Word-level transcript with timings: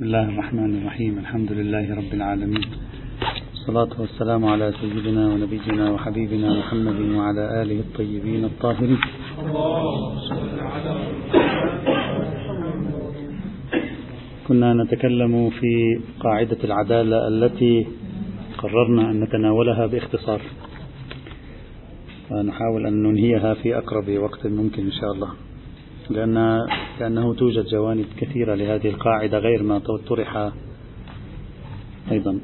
بسم 0.00 0.06
الله 0.08 0.28
الرحمن 0.28 0.82
الرحيم 0.82 1.18
الحمد 1.18 1.52
لله 1.52 1.94
رب 1.94 2.12
العالمين 2.14 2.64
والصلاة 3.50 4.00
والسلام 4.00 4.44
على 4.44 4.72
سيدنا 4.80 5.26
ونبينا 5.32 5.90
وحبيبنا 5.90 6.58
محمد 6.58 7.00
وعلى 7.00 7.62
آله 7.62 7.80
الطيبين 7.80 8.44
الطاهرين 8.44 8.98
كنا 14.48 14.74
نتكلم 14.74 15.50
في 15.50 16.00
قاعدة 16.20 16.58
العدالة 16.64 17.28
التي 17.28 17.86
قررنا 18.58 19.10
أن 19.10 19.20
نتناولها 19.20 19.86
باختصار 19.86 20.40
ونحاول 22.30 22.86
أن 22.86 23.02
ننهيها 23.02 23.54
في 23.54 23.78
أقرب 23.78 24.10
وقت 24.10 24.46
ممكن 24.46 24.82
إن 24.82 24.92
شاء 24.92 25.12
الله 25.12 25.30
لأن 26.10 26.66
لأنه 27.00 27.34
توجد 27.34 27.64
جوانب 27.64 28.06
كثيرة 28.20 28.54
لهذه 28.54 28.88
القاعدة 28.88 29.38
غير 29.38 29.62
ما 29.62 29.78
طرح 30.08 30.50
أيضا. 32.10 32.40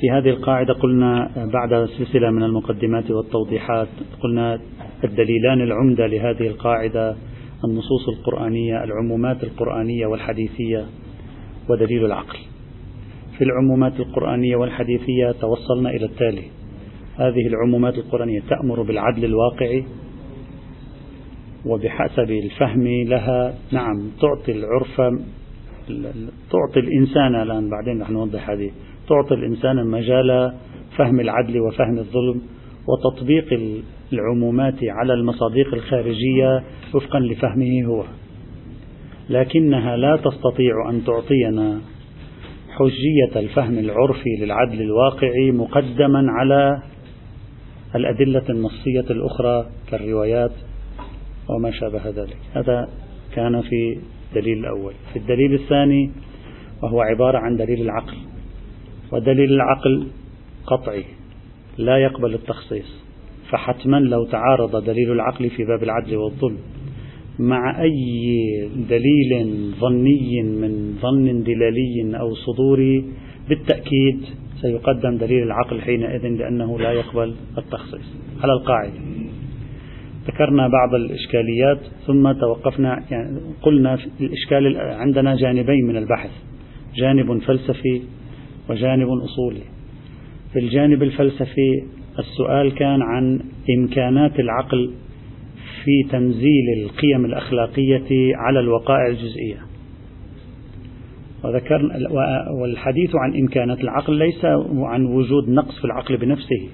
في 0.00 0.10
هذه 0.10 0.30
القاعدة 0.30 0.74
قلنا 0.74 1.30
بعد 1.52 1.88
سلسلة 1.98 2.30
من 2.30 2.42
المقدمات 2.42 3.10
والتوضيحات 3.10 3.88
قلنا 4.22 4.60
الدليلان 5.04 5.60
العمدة 5.60 6.06
لهذه 6.06 6.46
القاعدة 6.46 7.16
النصوص 7.64 8.08
القرآنية 8.08 8.84
العمومات 8.84 9.44
القرآنية 9.44 10.06
والحديثية 10.06 10.86
ودليل 11.70 12.04
العقل. 12.04 12.38
في 13.38 13.44
العمومات 13.44 14.00
القرآنية 14.00 14.56
والحديثية 14.56 15.32
توصلنا 15.40 15.90
إلى 15.90 16.06
التالي. 16.06 16.44
هذه 17.16 17.46
العمومات 17.46 17.94
القرآنية 17.94 18.40
تأمر 18.40 18.82
بالعدل 18.82 19.24
الواقعي 19.24 19.84
وبحسب 21.66 22.30
الفهم 22.30 22.86
لها 22.86 23.54
نعم 23.72 24.10
تعطي 24.20 24.52
العرف 24.52 24.96
تعطي 26.50 26.80
الإنسان 26.80 27.34
الآن 27.34 27.70
بعدين 27.70 28.02
رح 28.02 28.10
نوضح 28.10 28.50
هذه 28.50 28.70
تعطي 29.08 29.34
الإنسان 29.34 29.86
مجال 29.86 30.52
فهم 30.96 31.20
العدل 31.20 31.60
وفهم 31.60 31.98
الظلم 31.98 32.42
وتطبيق 32.88 33.60
العمومات 34.12 34.74
على 34.82 35.14
المصادق 35.14 35.74
الخارجية 35.74 36.64
وفقا 36.94 37.20
لفهمه 37.20 37.84
هو. 37.86 38.04
لكنها 39.30 39.96
لا 39.96 40.16
تستطيع 40.16 40.90
أن 40.90 41.04
تعطينا 41.04 41.80
حجية 42.70 43.40
الفهم 43.40 43.78
العرفي 43.78 44.30
للعدل 44.40 44.82
الواقعي 44.82 45.50
مقدما 45.50 46.26
على 46.28 46.82
الأدلة 47.94 48.44
النصية 48.50 49.10
الأخرى 49.10 49.66
كالروايات 49.90 50.52
وما 51.48 51.70
شابه 51.70 52.10
ذلك. 52.10 52.36
هذا 52.52 52.88
كان 53.34 53.60
في 53.60 53.98
الدليل 54.28 54.58
الأول. 54.58 54.92
في 55.12 55.18
الدليل 55.18 55.54
الثاني 55.54 56.10
وهو 56.82 57.00
عبارة 57.00 57.38
عن 57.38 57.56
دليل 57.56 57.82
العقل. 57.82 58.16
ودليل 59.12 59.52
العقل 59.52 60.06
قطعي 60.66 61.04
لا 61.78 61.98
يقبل 61.98 62.34
التخصيص. 62.34 63.08
فحتما 63.50 63.96
لو 63.96 64.24
تعارض 64.24 64.84
دليل 64.84 65.12
العقل 65.12 65.50
في 65.50 65.64
باب 65.64 65.82
العدل 65.82 66.16
والظلم 66.16 66.58
مع 67.38 67.82
أي 67.82 68.68
دليل 68.88 69.46
ظني 69.80 70.42
من 70.42 70.98
ظن 71.02 71.42
دلالي 71.42 72.18
أو 72.20 72.34
صدوري 72.34 73.04
بالتأكيد 73.48 74.20
سيقدم 74.60 75.16
دليل 75.16 75.42
العقل 75.42 75.80
حينئذ 75.80 76.28
لأنه 76.28 76.78
لا 76.78 76.92
يقبل 76.92 77.34
التخصيص. 77.58 78.16
على 78.42 78.52
القاعدة. 78.52 79.27
ذكرنا 80.28 80.68
بعض 80.68 80.94
الإشكاليات 80.94 81.78
ثم 82.06 82.32
توقفنا 82.32 83.02
يعني 83.10 83.40
قلنا 83.62 83.98
الإشكال 84.20 84.76
عندنا 84.76 85.36
جانبين 85.36 85.86
من 85.86 85.96
البحث 85.96 86.30
جانب 86.96 87.38
فلسفي 87.38 88.02
وجانب 88.70 89.08
أصولي. 89.08 89.62
في 90.52 90.58
الجانب 90.58 91.02
الفلسفي 91.02 91.82
السؤال 92.18 92.74
كان 92.74 93.02
عن 93.02 93.40
إمكانات 93.78 94.40
العقل 94.40 94.90
في 95.84 96.10
تنزيل 96.10 96.82
القيم 96.82 97.24
الأخلاقية 97.24 98.36
على 98.36 98.60
الوقائع 98.60 99.06
الجزئية. 99.06 99.58
وذكرنا 101.44 101.94
والحديث 102.60 103.10
عن 103.14 103.40
إمكانات 103.40 103.80
العقل 103.80 104.14
ليس 104.14 104.44
عن 104.74 105.06
وجود 105.06 105.48
نقص 105.48 105.78
في 105.78 105.84
العقل 105.84 106.16
بنفسه. 106.16 106.68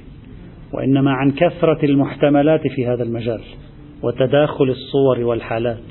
وإنما 0.76 1.12
عن 1.12 1.30
كثرة 1.30 1.84
المحتملات 1.84 2.60
في 2.68 2.86
هذا 2.86 3.02
المجال 3.02 3.40
وتداخل 4.02 4.64
الصور 4.64 5.20
والحالات. 5.20 5.82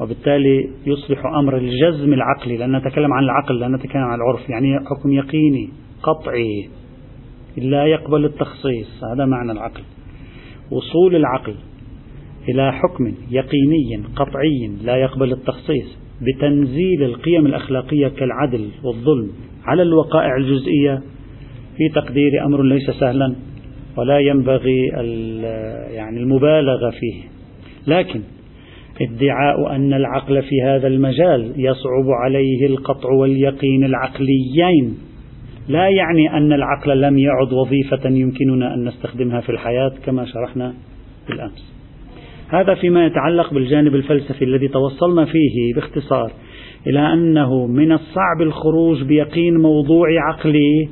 وبالتالي 0.00 0.70
يصبح 0.86 1.26
أمر 1.26 1.56
الجزم 1.56 2.12
العقلي 2.12 2.56
لأن 2.56 2.76
نتكلم 2.76 3.12
عن 3.12 3.24
العقل 3.24 3.60
لا 3.60 3.68
نتكلم 3.68 4.02
عن 4.02 4.14
العرف 4.14 4.50
يعني 4.50 4.78
حكم 4.78 5.12
يقيني 5.12 5.68
قطعي 6.02 6.68
لا 7.56 7.86
يقبل 7.86 8.24
التخصيص 8.24 9.04
هذا 9.04 9.24
معنى 9.24 9.52
العقل. 9.52 9.82
وصول 10.70 11.16
العقل 11.16 11.54
إلى 12.48 12.72
حكم 12.72 13.12
يقيني 13.30 14.02
قطعي 14.16 14.70
لا 14.84 14.96
يقبل 14.96 15.32
التخصيص 15.32 15.98
بتنزيل 16.22 17.02
القيم 17.02 17.46
الأخلاقية 17.46 18.08
كالعدل 18.08 18.68
والظلم 18.84 19.30
على 19.64 19.82
الوقائع 19.82 20.36
الجزئية 20.36 21.02
في 21.76 21.88
تقدير 21.94 22.44
أمر 22.46 22.62
ليس 22.62 22.90
سهلا. 22.90 23.34
ولا 24.00 24.18
ينبغي 24.18 24.86
يعني 25.94 26.20
المبالغة 26.20 26.90
فيه. 26.90 27.22
لكن 27.86 28.20
ادعاء 29.00 29.76
أن 29.76 29.94
العقل 29.94 30.42
في 30.42 30.62
هذا 30.64 30.86
المجال 30.86 31.52
يصعب 31.56 32.10
عليه 32.24 32.66
القطع 32.66 33.08
واليقين 33.12 33.84
العقليين. 33.84 34.98
لا 35.68 35.88
يعني 35.88 36.36
أن 36.36 36.52
العقل 36.52 37.00
لم 37.00 37.18
يعد 37.18 37.52
وظيفة 37.52 38.08
يمكننا 38.08 38.74
أن 38.74 38.84
نستخدمها 38.84 39.40
في 39.40 39.50
الحياة 39.52 39.92
كما 40.04 40.24
شرحنا 40.24 40.74
بالأمس. 41.28 41.74
هذا 42.48 42.74
فيما 42.74 43.06
يتعلق 43.06 43.54
بالجانب 43.54 43.94
الفلسفي 43.94 44.44
الذي 44.44 44.68
توصلنا 44.68 45.24
فيه 45.24 45.74
باختصار 45.74 46.32
إلى 46.86 47.12
أنه 47.12 47.66
من 47.66 47.92
الصعب 47.92 48.42
الخروج 48.42 49.02
بيقين 49.02 49.56
موضوعي 49.56 50.18
عقلي 50.18 50.88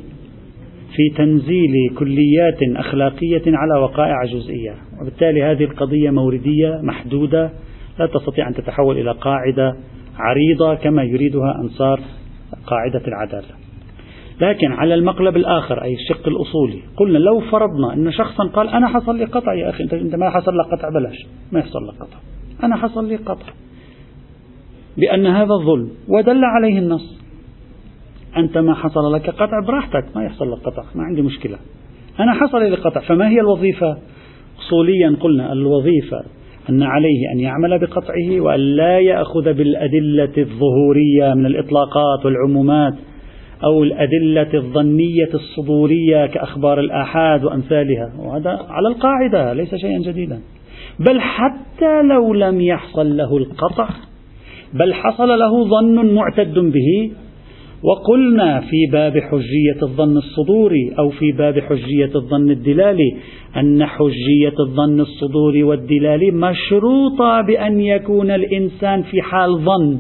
في 0.96 1.16
تنزيل 1.16 1.94
كليات 1.98 2.58
أخلاقية 2.76 3.42
على 3.46 3.80
وقائع 3.82 4.24
جزئية. 4.24 4.74
وبالتالي 5.00 5.42
هذه 5.42 5.64
القضية 5.64 6.10
موردية 6.10 6.80
محدودة 6.82 7.50
لا 7.98 8.06
تستطيع 8.06 8.48
أن 8.48 8.54
تتحول 8.54 8.98
إلى 8.98 9.12
قاعدة 9.12 9.76
عريضة 10.18 10.74
كما 10.74 11.02
يريدها 11.02 11.60
أنصار 11.62 12.00
قاعدة 12.66 13.02
العدالة 13.08 13.48
لكن 14.40 14.72
على 14.72 14.94
المقلب 14.94 15.36
الآخر 15.36 15.82
أي 15.82 15.94
الشق 15.94 16.28
الأصولي 16.28 16.82
قلنا 16.96 17.18
لو 17.18 17.40
فرضنا 17.40 17.94
أن 17.94 18.12
شخصا 18.12 18.44
قال 18.44 18.68
أنا 18.68 18.88
حصل 18.88 19.16
لي 19.16 19.24
قطع 19.24 19.54
يا 19.54 19.70
أخي 19.70 19.84
أنت 19.84 20.14
ما 20.14 20.30
حصل 20.30 20.52
لك 20.58 20.66
قطع 20.66 20.88
بلاش. 20.88 21.26
ما 21.52 21.58
يحصل 21.58 21.78
لك 21.88 21.94
قطع. 21.94 22.18
أنا 22.64 22.76
حصل 22.76 23.08
لي 23.08 23.16
قطع. 23.16 23.46
بأن 24.96 25.26
هذا 25.26 25.54
الظلم 25.54 25.90
ودل 26.08 26.44
عليه 26.44 26.78
النص. 26.78 27.18
أنت 28.36 28.58
ما 28.58 28.74
حصل 28.74 29.12
لك 29.14 29.30
قطع 29.30 29.60
براحتك 29.66 30.04
ما 30.16 30.24
يحصل 30.24 30.52
لك 30.52 30.58
قطع 30.58 30.82
ما 30.94 31.02
عندي 31.02 31.22
مشكلة. 31.22 31.58
أنا 32.20 32.32
حصل 32.32 32.58
لي 32.58 32.76
قطع 32.76 33.00
فما 33.00 33.28
هي 33.28 33.40
الوظيفة؟ 33.40 33.98
أصوليا 34.58 35.16
قلنا 35.20 35.52
الوظيفة 35.52 36.24
أن 36.70 36.82
عليه 36.82 37.32
أن 37.32 37.40
يعمل 37.40 37.78
بقطعه 37.78 38.40
وأن 38.40 38.60
لا 38.60 38.98
يأخذ 38.98 39.52
بالأدلة 39.52 40.32
الظهورية 40.38 41.34
من 41.34 41.46
الإطلاقات 41.46 42.24
والعمومات 42.24 42.94
أو 43.64 43.82
الأدلة 43.82 44.54
الظنية 44.54 45.30
الصدورية 45.34 46.26
كأخبار 46.26 46.80
الآحاد 46.80 47.44
وأمثالها. 47.44 48.12
وهذا 48.18 48.50
على 48.50 48.88
القاعدة 48.88 49.52
ليس 49.52 49.74
شيئا 49.74 49.98
جديدا. 49.98 50.40
بل 50.98 51.20
حتى 51.20 52.02
لو 52.02 52.34
لم 52.34 52.60
يحصل 52.60 53.16
له 53.16 53.36
القطع 53.36 53.88
بل 54.74 54.94
حصل 54.94 55.28
له 55.28 55.64
ظن 55.64 56.14
معتد 56.14 56.58
به 56.58 57.10
وقلنا 57.82 58.60
في 58.60 58.86
باب 58.92 59.12
حجية 59.18 59.82
الظن 59.82 60.16
الصدوري 60.16 60.92
أو 60.98 61.10
في 61.10 61.32
باب 61.32 61.58
حجية 61.58 62.10
الظن 62.14 62.50
الدلالي 62.50 63.16
أن 63.56 63.86
حجية 63.86 64.54
الظن 64.60 65.00
الصدوري 65.00 65.62
والدلالي 65.62 66.30
مشروطة 66.30 67.40
بأن 67.40 67.80
يكون 67.80 68.30
الإنسان 68.30 69.02
في 69.02 69.22
حال 69.22 69.58
ظن. 69.58 69.98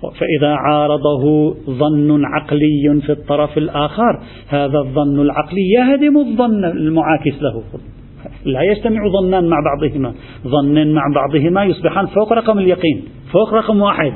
فإذا 0.00 0.54
عارضه 0.54 1.54
ظن 1.70 2.24
عقلي 2.24 3.00
في 3.06 3.12
الطرف 3.12 3.58
الآخر 3.58 4.20
هذا 4.48 4.78
الظن 4.78 5.20
العقلي 5.20 5.70
يهدم 5.78 6.18
الظن 6.18 6.64
المعاكس 6.64 7.42
له. 7.42 7.62
لا 8.44 8.62
يجتمع 8.62 9.00
ظنان 9.20 9.48
مع 9.48 9.56
بعضهما. 9.64 10.14
ظن 10.46 10.92
مع 10.92 11.02
بعضهما 11.14 11.64
يصبحان 11.64 12.06
فوق 12.06 12.32
رقم 12.32 12.58
اليقين 12.58 13.04
فوق 13.32 13.54
رقم 13.54 13.80
واحد. 13.80 14.12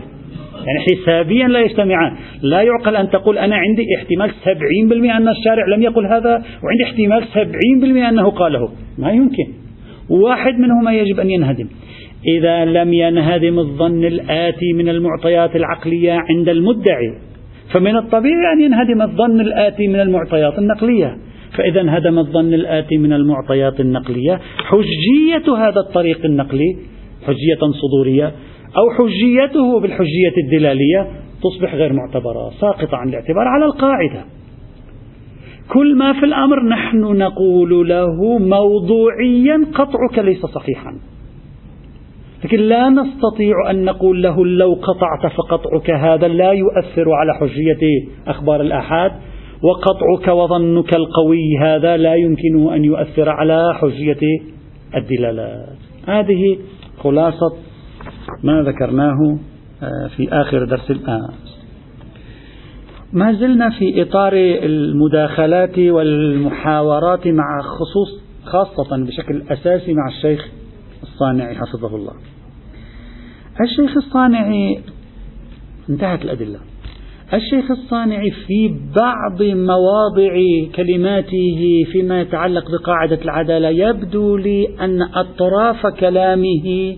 يعني 0.67 1.03
حسابيا 1.03 1.49
لا 1.49 1.61
يجتمعان. 1.61 2.17
لا 2.43 2.63
يعقل 2.63 2.97
أن 2.97 3.11
تقول 3.11 3.39
أنا 3.39 3.57
عندي 3.57 3.87
احتمال 3.99 4.31
70% 4.31 5.17
أن 5.17 5.29
الشارع 5.29 5.67
لم 5.77 5.83
يقل 5.83 6.07
هذا 6.07 6.43
وعندي 6.65 6.85
احتمال 6.85 7.25
70% 7.33 8.09
أنه 8.09 8.31
قاله. 8.31 8.69
ما 8.99 9.13
يمكن. 9.13 9.47
واحد 10.11 10.59
منهما 10.59 10.93
يجب 10.93 11.21
أن 11.21 11.31
ينهدم. 11.31 11.69
إذا 12.39 12.65
لم 12.65 12.95
ينهدم 12.95 13.59
الظن 13.59 14.05
الآتي 14.05 14.73
من 14.73 14.89
المعطيات 14.89 15.57
العقلية 15.57 16.13
عند 16.13 16.49
المدعي 16.49 17.13
فمن 17.73 17.97
الطبيعي 17.97 18.53
أن 18.53 18.61
ينهدم 18.61 19.03
الظن 19.03 19.41
الآتي 19.41 19.89
من 19.89 20.01
المعطيات 20.01 20.59
النقلية. 20.59 21.17
فإذا 21.57 21.81
انهدم 21.81 22.19
الظن 22.19 22.55
الآتي 22.55 22.97
من 22.97 23.13
المعطيات 23.13 23.81
النقلية 23.81 24.41
حجية 24.59 25.57
هذا 25.57 25.81
الطريق 25.89 26.25
النقلي 26.25 26.77
حجية 27.27 27.73
صدورية. 27.83 28.33
أو 28.77 28.91
حجيته 28.91 29.81
بالحجية 29.81 30.43
الدلالية 30.45 31.11
تصبح 31.43 31.75
غير 31.75 31.93
معتبرة 31.93 32.51
ساقطة 32.61 32.97
عن 32.97 33.09
الاعتبار 33.09 33.49
على 33.49 33.65
القاعدة. 33.65 34.25
كل 35.69 35.97
ما 35.97 36.13
في 36.13 36.25
الأمر 36.25 36.65
نحن 36.69 36.99
نقول 36.99 37.89
له 37.89 38.39
موضوعيا 38.39 39.67
قطعك 39.75 40.19
ليس 40.19 40.47
صحيحا. 40.47 40.99
لكن 42.45 42.59
لا 42.59 42.89
نستطيع 42.89 43.71
أن 43.71 43.85
نقول 43.85 44.23
له 44.23 44.47
لو 44.47 44.75
قطعت 44.75 45.33
فقطعك 45.33 45.91
هذا 45.91 46.29
لا 46.29 46.53
يؤثر 46.53 47.13
على 47.13 47.35
حجية 47.35 48.07
أخبار 48.27 48.61
الآحاد. 48.61 49.13
وقطعك 49.63 50.29
وظنك 50.29 50.97
القوي 50.97 51.59
هذا 51.61 51.97
لا 51.97 52.15
يمكنه 52.15 52.75
أن 52.75 52.85
يؤثر 52.85 53.29
على 53.29 53.75
حجية 53.75 54.41
الدلالات. 54.97 55.77
هذه 56.09 56.59
خلاصة 56.99 57.53
ما 58.43 58.63
ذكرناه 58.63 59.39
آه، 59.83 60.09
في 60.17 60.29
آخر 60.33 60.65
درس 60.65 60.91
الآن. 60.91 61.29
ما 63.13 63.33
زلنا 63.33 63.71
في 63.71 64.03
إطار 64.03 64.33
المداخلات 64.63 65.79
والمحاورات 65.79 67.27
مع 67.27 67.63
خصوص 67.63 68.23
خاصة 68.45 69.05
بشكل 69.05 69.43
أساسي 69.51 69.95
مع 69.95 70.09
الشيخ 70.09 70.49
الصانعي 71.03 71.55
حفظه 71.55 71.97
الله. 71.97 72.13
الشيخ 73.61 73.97
الصانعي 73.97 74.81
انتهت 75.91 76.23
الأدلة. 76.23 76.59
الشيخ 77.35 77.71
الصانعي 77.71 78.31
في 78.31 78.75
بعض 78.97 79.43
مواضع 79.43 80.33
كلماته 80.75 81.85
فيما 81.93 82.21
يتعلق 82.21 82.65
بقاعدة 82.71 83.19
العدالة 83.23 83.69
يبدو 83.69 84.37
لي 84.37 84.69
أن 84.81 85.03
أطراف 85.03 85.87
كلامه 85.87 86.97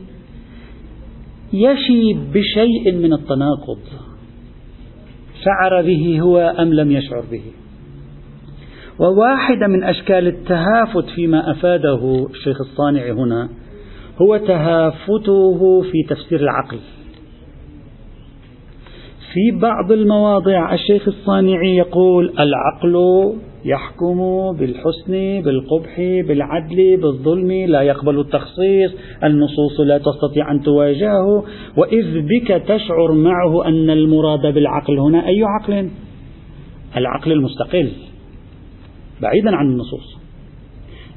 يشي 1.54 2.14
بشيء 2.14 2.92
من 2.92 3.12
التناقض. 3.12 3.78
شعر 5.44 5.82
به 5.82 6.20
هو 6.20 6.38
أم 6.38 6.72
لم 6.72 6.92
يشعر 6.92 7.24
به. 7.30 7.42
وواحدة 8.98 9.66
من 9.66 9.84
أشكال 9.84 10.26
التهافت 10.26 11.04
فيما 11.14 11.50
أفاده 11.50 12.26
الشيخ 12.30 12.60
الصانع 12.60 13.12
هنا 13.12 13.48
هو 14.22 14.36
تهافته 14.36 15.82
في 15.82 16.02
تفسير 16.08 16.40
العقل. 16.40 16.78
في 19.34 19.58
بعض 19.58 19.92
المواضع 19.92 20.74
الشيخ 20.74 21.08
الصانعي 21.08 21.76
يقول 21.76 22.32
العقل 22.38 22.96
يحكم 23.64 24.18
بالحسن 24.58 25.42
بالقبح 25.44 25.96
بالعدل 26.28 26.96
بالظلم 26.96 27.52
لا 27.52 27.82
يقبل 27.82 28.20
التخصيص 28.20 28.92
النصوص 29.24 29.80
لا 29.80 29.98
تستطيع 29.98 30.52
أن 30.52 30.62
تواجهه 30.62 31.44
وإذ 31.76 32.20
بك 32.20 32.48
تشعر 32.48 33.12
معه 33.12 33.68
أن 33.68 33.90
المراد 33.90 34.54
بالعقل 34.54 34.98
هنا 34.98 35.26
أي 35.26 35.42
عقل؟ 35.42 35.90
العقل 36.96 37.32
المستقل 37.32 37.90
بعيدا 39.22 39.56
عن 39.56 39.66
النصوص 39.66 40.18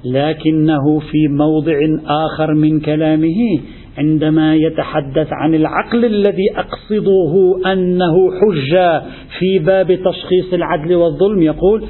لكنه 0.05 0.99
في 0.99 1.27
موضع 1.27 1.79
آخر 2.05 2.53
من 2.53 2.79
كلامه 2.79 3.59
عندما 3.97 4.55
يتحدث 4.55 5.27
عن 5.31 5.55
العقل 5.55 6.05
الذي 6.05 6.45
أقصده 6.55 7.61
أنه 7.73 8.15
حجة 8.41 9.01
في 9.39 9.59
باب 9.59 9.87
تشخيص 9.87 10.53
العدل 10.53 10.95
والظلم 10.95 11.41
يقول 11.41 11.83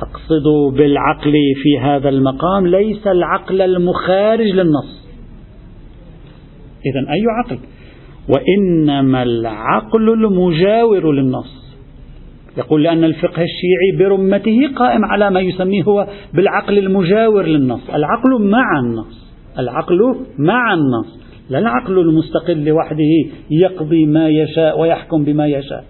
أقصد 0.00 0.76
بالعقل 0.76 1.32
في 1.62 1.78
هذا 1.80 2.08
المقام 2.08 2.66
ليس 2.66 3.06
العقل 3.06 3.62
المخارج 3.62 4.46
للنص. 4.46 5.02
إذا 6.86 7.12
أي 7.12 7.22
عقل؟ 7.38 7.58
وإنما 8.28 9.22
العقل 9.22 10.08
المجاور 10.12 11.12
للنص. 11.12 11.62
يقول 12.58 12.82
لأن 12.82 13.04
الفقه 13.04 13.42
الشيعي 13.42 13.98
برمته 13.98 14.74
قائم 14.76 15.04
على 15.04 15.30
ما 15.30 15.40
يسميه 15.40 15.82
هو 15.82 16.06
بالعقل 16.34 16.78
المجاور 16.78 17.46
للنص. 17.46 17.90
العقل 17.90 18.50
مع 18.50 18.80
النص. 18.84 19.32
العقل 19.58 19.98
مع 20.38 20.74
النص. 20.74 21.22
لا 21.52 21.58
العقل 21.58 21.98
المستقل 21.98 22.64
لوحده 22.64 23.30
يقضي 23.50 24.06
ما 24.06 24.28
يشاء 24.28 24.80
ويحكم 24.80 25.24
بما 25.24 25.46
يشاء. 25.46 25.84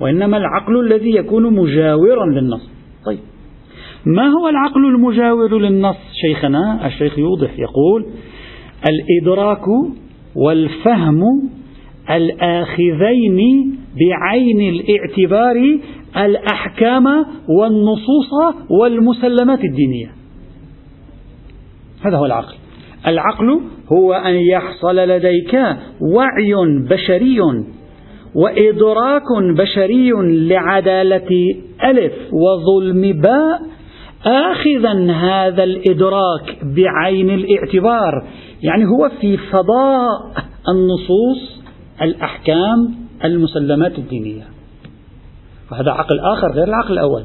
وإنما 0.00 0.36
العقل 0.36 0.80
الذي 0.80 1.16
يكون 1.16 1.54
مجاورا 1.54 2.26
للنص. 2.26 2.70
طيب. 3.06 3.18
ما 4.06 4.28
هو 4.28 4.48
العقل 4.48 4.86
المجاور 4.86 5.58
للنص؟ 5.58 5.96
شيخنا 6.12 6.86
الشيخ 6.86 7.18
يوضح 7.18 7.58
يقول 7.58 8.06
الإدراك 8.88 9.64
والفهم 10.36 11.22
الآخذين 12.10 13.38
بعين 14.00 14.74
الاعتبار 14.74 15.78
الأحكام 16.16 17.06
والنصوص 17.58 18.56
والمسلمات 18.70 19.64
الدينية. 19.64 20.10
هذا 22.04 22.16
هو 22.16 22.26
العقل. 22.26 22.54
العقل 23.06 23.60
هو 23.92 24.12
أن 24.12 24.34
يحصل 24.34 24.96
لديك 24.96 25.54
وعي 26.00 26.54
بشري 26.90 27.40
وإدراك 28.34 29.56
بشري 29.56 30.10
لعدالة 30.48 31.54
ألف 31.84 32.12
وظلم 32.32 33.20
باء 33.20 33.60
آخذا 34.26 35.12
هذا 35.12 35.64
الإدراك 35.64 36.58
بعين 36.62 37.30
الاعتبار. 37.30 38.24
يعني 38.62 38.84
هو 38.84 39.10
في 39.20 39.36
فضاء 39.36 40.08
النصوص 40.68 41.62
الأحكام 42.02 42.94
المسلمات 43.24 43.98
الدينية. 43.98 44.42
وهذا 45.72 45.90
عقل 45.90 46.20
آخر 46.20 46.52
غير 46.52 46.64
العقل 46.64 46.92
الأول. 46.92 47.24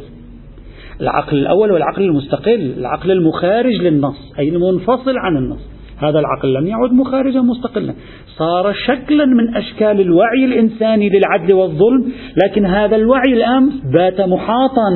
العقل 1.02 1.38
الأول 1.38 1.72
هو 1.72 1.78
العقل 1.78 2.04
المستقل 2.04 2.74
العقل 2.78 3.12
المخارج 3.12 3.76
للنص 3.76 4.34
أي 4.40 4.50
المنفصل 4.50 5.18
عن 5.18 5.38
النص. 5.38 5.75
هذا 5.98 6.20
العقل 6.20 6.54
لم 6.54 6.68
يعد 6.68 6.92
مخارجا 6.92 7.42
مستقلا. 7.42 7.94
صار 8.38 8.74
شكلا 8.74 9.26
من 9.26 9.56
أشكال 9.56 10.02
الوعي 10.02 10.46
الإنساني 10.46 11.10
للعدل 11.10 11.54
والظلم 11.54 12.12
لكن 12.44 12.66
هذا 12.66 12.96
الوعي 12.96 13.34
الآن 13.34 13.70
بات 13.94 14.22
محاطا 14.22 14.90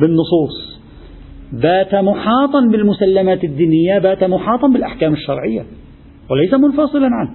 بالنصوص 0.00 0.80
بات 1.52 1.94
محاطا 1.94 2.60
بالمسلمات 2.72 3.44
الدينية 3.44 3.98
بات 3.98 4.24
محاطا 4.24 4.68
بالأحكام 4.68 5.12
الشرعية 5.12 5.64
وليس 6.30 6.54
منفصلا 6.54 7.08
عنه. 7.12 7.30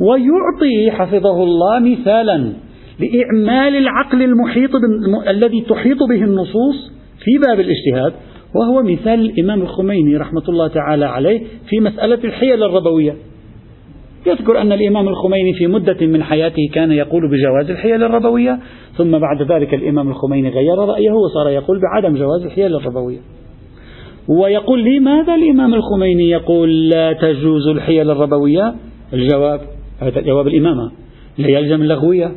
ويعطي 0.00 0.90
حفظه 0.90 1.42
الله 1.42 1.78
مثالا 1.78 2.52
لإعمال 3.00 3.76
العقل 3.76 4.22
المحيط 4.22 4.70
الذي 5.28 5.60
تحيط 5.60 5.98
به 6.10 6.24
النصوص 6.24 6.92
في 7.18 7.30
باب 7.48 7.60
الاجتهاد 7.60 8.12
وهو 8.54 8.82
مثال 8.82 9.20
الإمام 9.20 9.62
الخميني 9.62 10.16
رحمة 10.16 10.42
الله 10.48 10.68
تعالى 10.68 11.04
عليه 11.04 11.40
في 11.68 11.80
مسألة 11.80 12.18
الحيل 12.24 12.62
الربوية. 12.62 13.14
يذكر 14.26 14.60
أن 14.60 14.72
الإمام 14.72 15.08
الخميني 15.08 15.52
في 15.52 15.66
مدة 15.66 16.06
من 16.06 16.22
حياته 16.22 16.62
كان 16.72 16.92
يقول 16.92 17.30
بجواز 17.30 17.70
الحيل 17.70 18.02
الربوية 18.02 18.58
ثم 18.96 19.18
بعد 19.18 19.42
ذلك 19.52 19.74
الإمام 19.74 20.08
الخميني 20.08 20.48
غير 20.48 20.78
رأيه 20.78 21.10
وصار 21.10 21.48
يقول 21.48 21.80
بعدم 21.80 22.16
جواز 22.16 22.44
الحيل 22.44 22.74
الربوية. 22.74 23.18
ويقول 24.28 24.84
لماذا 24.84 25.34
الإمام 25.34 25.74
الخميني 25.74 26.28
يقول؟ 26.30 26.88
لا 26.88 27.12
تجوز 27.12 27.68
الحيل 27.68 28.10
الربوية. 28.10 28.74
الجواب 29.12 29.60
هذا 30.00 30.20
جواب 30.20 30.46
الإمامة 30.46 30.92
لا 31.38 31.48
يلزم 31.48 31.82
اللغوية. 31.82 32.32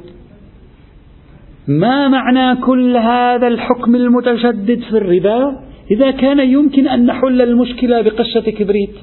ما 1.68 2.08
معنى 2.08 2.62
كل 2.62 2.98
هذا 2.98 3.48
الحكم 3.48 3.96
المتشدد 3.96 4.80
في 4.80 4.98
الربا؟ 4.98 5.69
إذا 5.92 6.12
كان 6.12 6.40
يمكن 6.40 6.88
أن 6.88 7.06
نحل 7.06 7.42
المشكلة 7.42 8.02
بقشة 8.02 8.50
كبريت. 8.52 8.96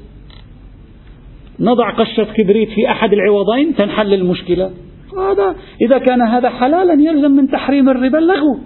نضع 1.61 1.91
قشة 1.91 2.25
كبريت 2.25 2.69
في 2.69 2.91
أحد 2.91 3.13
العوضين 3.13 3.75
تنحل 3.75 4.15
المشكلة. 4.15 4.71
هذا 5.19 5.55
إذا 5.87 5.99
كان 5.99 6.23
هذا 6.23 6.49
حلالا 6.51 6.93
يلزم 6.93 7.31
من 7.31 7.49
تحريم 7.51 7.89
الربا 7.89 8.19
اللغو 8.19 8.59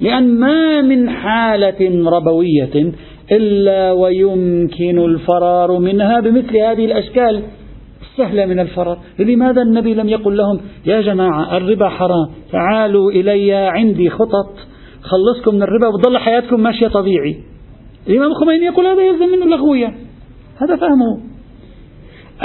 لأن 0.00 0.40
ما 0.40 0.82
من 0.82 1.10
حالة 1.10 2.10
ربوية 2.10 2.92
إلا 3.32 3.92
ويمكن 3.92 4.98
الفرار 4.98 5.78
منها 5.78 6.20
بمثل 6.20 6.56
هذه 6.56 6.84
الأشكال 6.84 7.42
السهلة 8.02 8.46
من 8.46 8.60
الفرار. 8.60 8.98
لماذا 9.18 9.62
النبي 9.62 9.94
لم 9.94 10.08
يقل 10.08 10.36
لهم 10.36 10.60
يا 10.86 11.00
جماعة 11.00 11.56
الربا 11.56 11.88
حرام 11.88 12.30
تعالوا 12.52 13.10
إلي 13.10 13.52
عندي 13.52 14.10
خطط. 14.10 14.69
خلصكم 15.02 15.54
من 15.54 15.62
الربا 15.62 15.86
وتظل 15.86 16.18
حياتكم 16.18 16.60
ماشية 16.60 16.88
طبيعي. 16.88 17.36
الإمام 18.08 18.30
الخميني 18.30 18.64
يقول 18.64 18.86
هذا 18.86 19.02
يلزم 19.02 19.26
منه 19.26 19.46
لغوية 19.46 19.94
هذا 20.62 20.76
فهمه. 20.76 21.20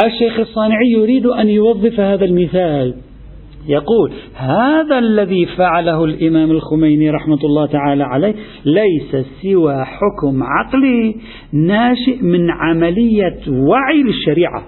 الشيخ 0.04 0.40
الصانعي 0.40 0.92
يريد 0.92 1.26
أن 1.26 1.50
يوظف 1.50 2.00
هذا 2.00 2.26
المثال. 2.26 2.96
يقول 3.68 4.12
هذا 4.36 5.00
الذي 5.00 5.46
فعله 5.46 6.06
الإمام 6.06 6.52
الخميني 6.52 7.10
رحمة 7.10 7.40
الله 7.44 7.66
تعالى 7.66 8.04
عليه 8.04 8.36
ليس 8.66 9.26
سوى 9.42 9.86
حكم 9.86 10.44
عقلي 10.44 11.16
ناشئ 11.54 12.22
من 12.22 12.52
عملية 12.52 13.40
وعي 13.48 14.04
للشريعة. 14.04 14.64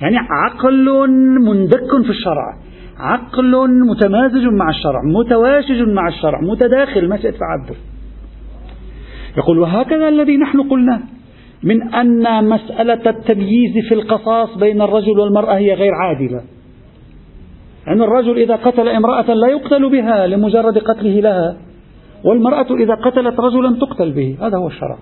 يعني 0.00 0.16
عقل 0.16 1.10
مندك 1.40 2.04
في 2.04 2.10
الشرع. 2.10 2.58
عقل 2.98 3.68
متمازج 3.90 4.46
مع 4.46 4.68
الشرع 4.68 5.02
متواشج 5.04 5.82
مع 5.88 6.08
الشرع 6.08 6.40
متداخل 6.40 7.08
ما 7.08 7.16
شئت 7.16 7.34
فعبر. 7.34 7.76
يقول 9.38 9.58
وهكذا 9.58 10.08
الذي 10.08 10.36
نحن 10.36 10.62
قلنا 10.62 11.00
من 11.62 11.94
أن 11.94 12.48
مسألة 12.48 13.10
التمييز 13.10 13.86
في 13.88 13.94
القصاص 13.94 14.58
بين 14.58 14.82
الرجل 14.82 15.18
والمرأة 15.18 15.54
هي 15.54 15.74
غير 15.74 15.92
عادلة. 15.94 16.40
أن 17.88 18.02
الرجل 18.02 18.38
إذا 18.38 18.56
قتل 18.56 18.88
امرأة 18.88 19.34
لا 19.34 19.48
يقتل 19.48 19.90
بها 19.90 20.26
لمجرد 20.26 20.78
قتله 20.78 21.20
لها 21.20 21.56
والمرأة 22.24 22.74
إذا 22.74 22.94
قتلت 22.94 23.40
رجلا 23.40 23.76
تقتل 23.80 24.12
به 24.12 24.36
هذا 24.40 24.58
هو 24.58 24.66
الشرع. 24.66 24.98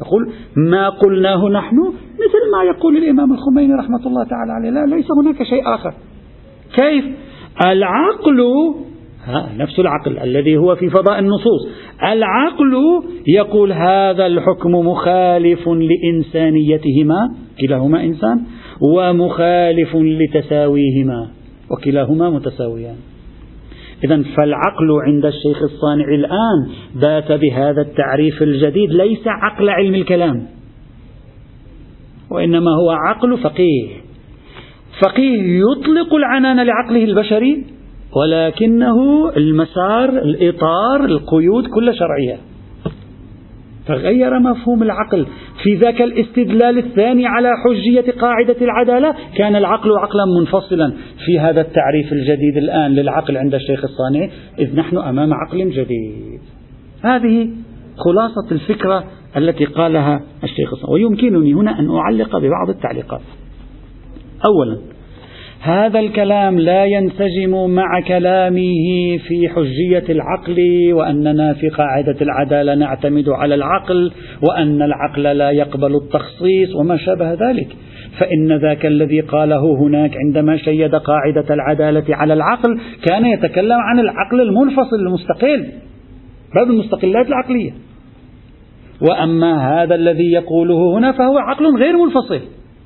يقول 0.00 0.32
ما 0.56 0.88
قلناه 0.88 1.48
نحن؟ 1.48 1.76
مثل 2.14 2.42
ما 2.52 2.62
يقول 2.64 2.96
الإمام 2.96 3.32
الخميني 3.32 3.74
رحمة 3.74 4.06
الله 4.06 4.24
تعالى 4.24 4.52
عليه 4.52 4.70
لا 4.70 4.96
ليس 4.96 5.06
هناك 5.22 5.42
شيء 5.42 5.74
آخر. 5.74 5.94
كيف؟ 6.74 7.04
العقل 7.66 8.40
نفس 9.56 9.78
العقل 9.78 10.18
الذي 10.18 10.56
هو 10.56 10.74
في 10.76 10.90
فضاء 10.90 11.18
النصوص. 11.18 11.68
العقل 12.02 13.02
يقول 13.26 13.72
هذا 13.72 14.26
الحكم 14.26 14.70
مخالف 14.70 15.68
لإنسانيتهما 15.68 17.18
كلاهما 17.60 18.04
إنسان 18.04 18.40
ومخالف 18.80 19.96
لتساويهما 19.96 21.30
وكلاهما 21.70 22.30
متساويان. 22.30 22.96
إذا 24.04 24.22
فالعقل 24.36 24.90
عند 25.06 25.26
الشيخ 25.26 25.62
الصانع 25.62 26.04
الآن 26.14 26.68
بات 27.00 27.32
بهذا 27.32 27.80
التعريف 27.80 28.42
الجديد 28.42 28.90
ليس 28.90 29.26
عقل 29.26 29.68
علم 29.68 29.94
الكلام 29.94 30.46
وإنما 32.30 32.70
هو 32.82 32.90
عقل 32.90 33.38
فقيه. 33.38 33.88
فقيه 35.02 35.60
يطلق 35.60 36.14
العنان 36.14 36.66
لعقله 36.66 37.04
البشري 37.04 37.64
ولكنه 38.16 39.28
المسار 39.36 40.08
الإطار 40.08 41.04
القيود 41.04 41.66
كل 41.66 41.94
شرعية 41.94 42.38
تغير 43.86 44.38
مفهوم 44.38 44.82
العقل. 44.82 45.26
في 45.62 45.74
ذاك 45.74 46.02
الاستدلال 46.02 46.78
الثاني 46.78 47.26
على 47.26 47.50
حجية 47.64 48.12
قاعدة 48.12 48.56
العدالة 48.60 49.14
كان 49.36 49.56
العقل 49.56 49.90
عقلا 49.98 50.24
منفصلا. 50.40 50.92
في 51.26 51.38
هذا 51.38 51.60
التعريف 51.60 52.12
الجديد 52.12 52.56
الآن 52.56 52.90
للعقل 52.90 53.36
عند 53.36 53.54
الشيخ 53.54 53.84
الصانع 53.84 54.28
إذ 54.58 54.76
نحن 54.76 54.98
أمام 54.98 55.34
عقل 55.34 55.70
جديد. 55.70 56.40
هذه 57.02 57.50
خلاصة 57.96 58.52
الفكرة 58.52 59.04
التي 59.36 59.64
قالها 59.64 60.20
الشيخ 60.44 60.72
الصانع. 60.72 60.92
ويمكنني 60.92 61.54
هنا 61.54 61.78
أن 61.78 61.90
أعلق 61.90 62.38
ببعض 62.38 62.68
التعليقات. 62.68 63.20
أولا 64.44 64.92
هذا 65.62 66.00
الكلام 66.00 66.58
لا 66.58 66.84
ينسجم 66.84 67.70
مع 67.70 68.00
كلامه 68.00 69.18
في 69.28 69.48
حجية 69.48 70.04
العقل 70.08 70.58
وأننا 70.92 71.54
في 71.54 71.68
قاعدة 71.68 72.16
العدالة 72.20 72.74
نعتمد 72.74 73.28
على 73.28 73.54
العقل 73.54 74.12
وأن 74.42 74.82
العقل 74.82 75.22
لا 75.22 75.50
يقبل 75.50 75.94
التخصيص 75.96 76.74
وما 76.76 76.96
شابه 76.96 77.32
ذلك. 77.32 77.68
فإن 78.18 78.52
ذاك 78.52 78.86
الذي 78.86 79.20
قاله 79.20 79.78
هناك 79.78 80.10
عندما 80.26 80.56
شيد 80.56 80.94
قاعدة 80.94 81.54
العدالة 81.54 82.04
على 82.08 82.34
العقل 82.34 82.80
كان 83.08 83.26
يتكلم 83.26 83.78
عن 83.78 83.98
العقل 83.98 84.40
المنفصل 84.40 84.96
المستقل 85.06 85.66
باب 86.54 86.70
المستقلات 86.70 87.26
العقلية. 87.26 87.72
وأما 89.00 89.82
هذا 89.82 89.94
الذي 89.94 90.32
يقوله 90.32 90.98
هنا 90.98 91.12
فهو 91.12 91.38
عقل 91.38 91.76
غير 91.76 91.96
منفصل. 91.96 92.40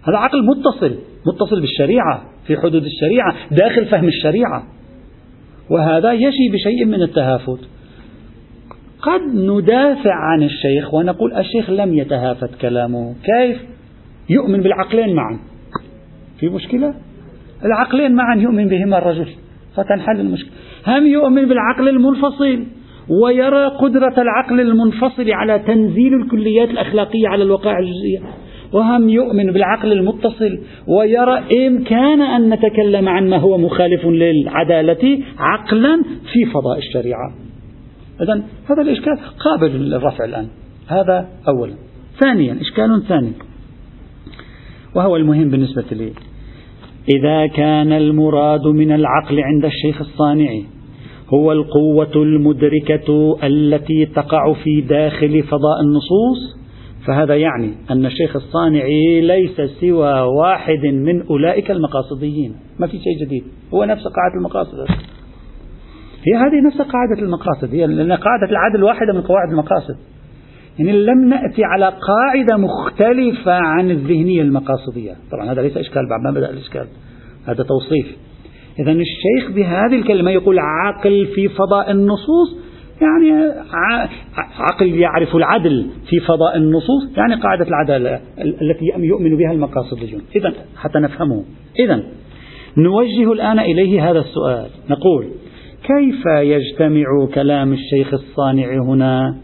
هذا 0.09 0.17
عقل 0.17 0.47
متصل 0.47 0.97
متصل 1.27 1.61
بالشريعة 1.61 2.23
في 2.47 2.57
حدود 2.57 2.85
الشريعة 2.85 3.35
داخل 3.51 3.87
فهم 3.87 4.09
الشريعة. 4.09 4.63
وهذا 5.71 6.13
يشي 6.13 6.49
بشيء 6.53 6.85
من 6.85 7.03
التهافت. 7.03 7.61
قد 9.03 9.21
ندافع 9.35 10.15
عن 10.15 10.43
الشيخ 10.43 10.95
ونقول 10.95 11.35
الشيخ 11.35 11.71
لم 11.71 11.95
يتهافت 11.95 12.55
كلامه. 12.61 13.15
كيف؟ 13.25 13.59
يؤمن 14.31 14.61
بالعقلين 14.61 15.17
معا. 15.17 15.39
في 16.41 16.49
مشكلة؟ 16.49 16.95
العقلين 17.65 18.15
معا 18.15 18.37
يؤمن 18.37 18.69
بهما 18.69 18.99
الرجل. 18.99 19.29
فتنحل 19.77 20.21
المشكلة. 20.21 20.53
هم 20.87 21.07
يؤمن 21.07 21.49
بالعقل 21.49 21.89
المنفصل 21.89 22.65
ويرى 23.23 23.67
قدرة 23.67 24.23
العقل 24.23 24.61
المنفصل 24.61 25.31
على 25.31 25.59
تنزيل 25.59 26.15
الكليات 26.15 26.71
الأخلاقية 26.71 27.29
على 27.29 27.43
الوقائع 27.43 27.79
الجزئية 27.79 28.21
وهم 28.73 29.09
يؤمن 29.09 29.53
بالعقل 29.53 29.93
المتصل 29.93 30.59
ويرى 30.87 31.67
إمكان 31.67 32.23
أن 32.23 32.51
نتكلم 32.51 33.09
عن 33.09 33.31
ما 33.31 33.37
هو 33.37 33.59
مخالف 33.59 34.07
للعدالة 34.07 35.19
عقلا 35.39 36.03
في 36.33 36.45
فضاء 36.55 36.79
الشريعة. 36.79 37.35
إذا 38.23 38.43
هذا 38.71 38.83
الإشكال 38.83 39.19
قابل 39.45 39.71
للرفع 39.71 40.25
الآن. 40.25 40.47
هذا 40.89 41.29
أولا. 41.49 41.75
ثانيا 42.21 42.57
إشكال 42.61 43.03
ثاني. 43.09 43.33
وهو 44.95 45.17
المهم 45.17 45.51
بالنسبة 45.51 45.85
لي. 45.93 46.13
إذا 47.09 47.47
كان 47.47 47.93
المراد 47.93 48.67
من 48.67 48.93
العقل 48.93 49.41
عند 49.41 49.65
الشيخ 49.65 50.01
الصانعي 50.01 50.65
هو 51.29 51.53
القوة 51.53 52.13
المدركة 52.17 53.39
التي 53.43 54.07
تقع 54.07 54.53
في 54.53 54.81
داخل 54.81 55.43
فضاء 55.43 55.81
النصوص 55.81 56.57
فهذا 57.07 57.37
يعني 57.37 57.75
أن 57.91 58.07
الشيخ 58.07 58.37
الصانعي 58.37 59.21
ليس 59.21 59.61
سوى 59.81 60.21
واحد 60.21 60.87
من 60.87 61.27
أولئك 61.27 61.71
المقاصديين. 61.71 62.57
ما 62.79 62.87
في 62.87 62.99
شيء 62.99 63.27
جديد. 63.27 63.45
هو 63.75 63.85
نفس 63.85 64.03
قاعدة 64.03 64.35
المقاصد. 64.39 64.79
هي 66.27 66.37
هذه 66.37 66.67
نفس 66.67 66.77
قاعدة 66.77 67.23
المقاصد. 67.23 67.75
هي 67.75 67.87
لأن 67.87 68.13
قاعدة 68.13 68.51
العدل 68.51 68.85
واحدة 68.85 69.13
من 69.13 69.21
قواعد 69.21 69.51
المقاصد. 69.51 69.97
يعني 70.79 70.93
لم 70.93 71.29
نأتي 71.29 71.65
على 71.65 71.85
قاعدة 71.85 72.57
مختلفة 72.57 73.53
عن 73.53 73.91
الذهنية 73.91 74.43
المقاصدية. 74.43 75.15
طبعا 75.33 75.53
هذا 75.53 75.63
ليس 75.63 75.77
إشكال 75.77 76.09
بعد 76.09 76.21
ما 76.25 76.41
بدأ 76.41 76.51
الإشكال. 76.51 76.87
هذا 77.47 77.65
توصيف. 77.65 78.17
إذا 78.79 78.93
الشيخ 78.93 79.51
بهذه 79.57 79.95
الكلمة 79.95 80.31
يقول 80.31 80.59
عقل 80.59 81.27
في 81.35 81.49
فضاء 81.49 81.91
النصوص 81.91 82.66
يعني 83.01 83.53
عقل 84.59 84.95
يعرف 84.95 85.37
العدل 85.37 85.87
في 86.09 86.21
فضاء 86.21 86.57
النصوص 86.57 87.17
يعني 87.17 87.35
قاعدة 87.35 87.67
العدالة 87.69 88.21
التي 88.39 88.85
يؤمن 88.99 89.37
بها 89.37 89.53
المقاصديون 89.53 90.23
إذا 90.37 90.53
حتى 90.77 90.99
نفهمه. 90.99 91.45
إذا 91.79 92.03
نوجه 92.77 93.33
الآن 93.33 93.59
إليه 93.59 94.11
هذا 94.11 94.19
السؤال. 94.19 94.67
نقول 94.91 95.27
كيف 95.87 96.27
يجتمع 96.27 97.05
كلام 97.35 97.73
الشيخ 97.73 98.15
الصانع 98.15 98.83
هنا 98.83 99.37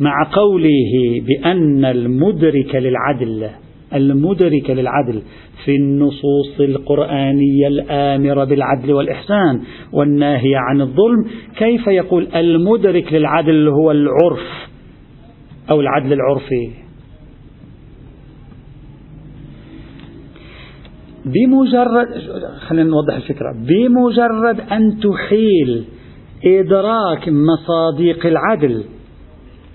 مع 0.00 0.30
قوله 0.32 1.22
بأن 1.26 1.84
المدرك 1.84 2.74
للعدل 2.74 3.48
المدرك 3.94 4.70
للعدل 4.70 5.22
في 5.64 5.76
النصوص 5.76 6.60
القرآنية 6.60 7.66
الآمرة 7.68 8.44
بالعدل 8.44 8.92
والإحسان 8.92 9.60
والناهية 9.92 10.56
عن 10.56 10.80
الظلم 10.80 11.24
كيف 11.56 11.86
يقول 11.86 12.28
المدرك 12.34 13.12
للعدل 13.12 13.68
هو 13.68 13.90
العرف 13.90 14.68
أو 15.70 15.80
العدل 15.80 16.12
العرفي؟ 16.12 16.70
بمجرد 21.24 22.06
خلينا 22.58 22.90
نوضح 22.90 23.14
الفكرة 23.14 23.52
بمجرد 23.68 24.60
أن 24.72 24.98
تحيل 25.00 25.84
إدراك 26.44 27.28
مصادق 27.28 28.26
العدل 28.26 28.84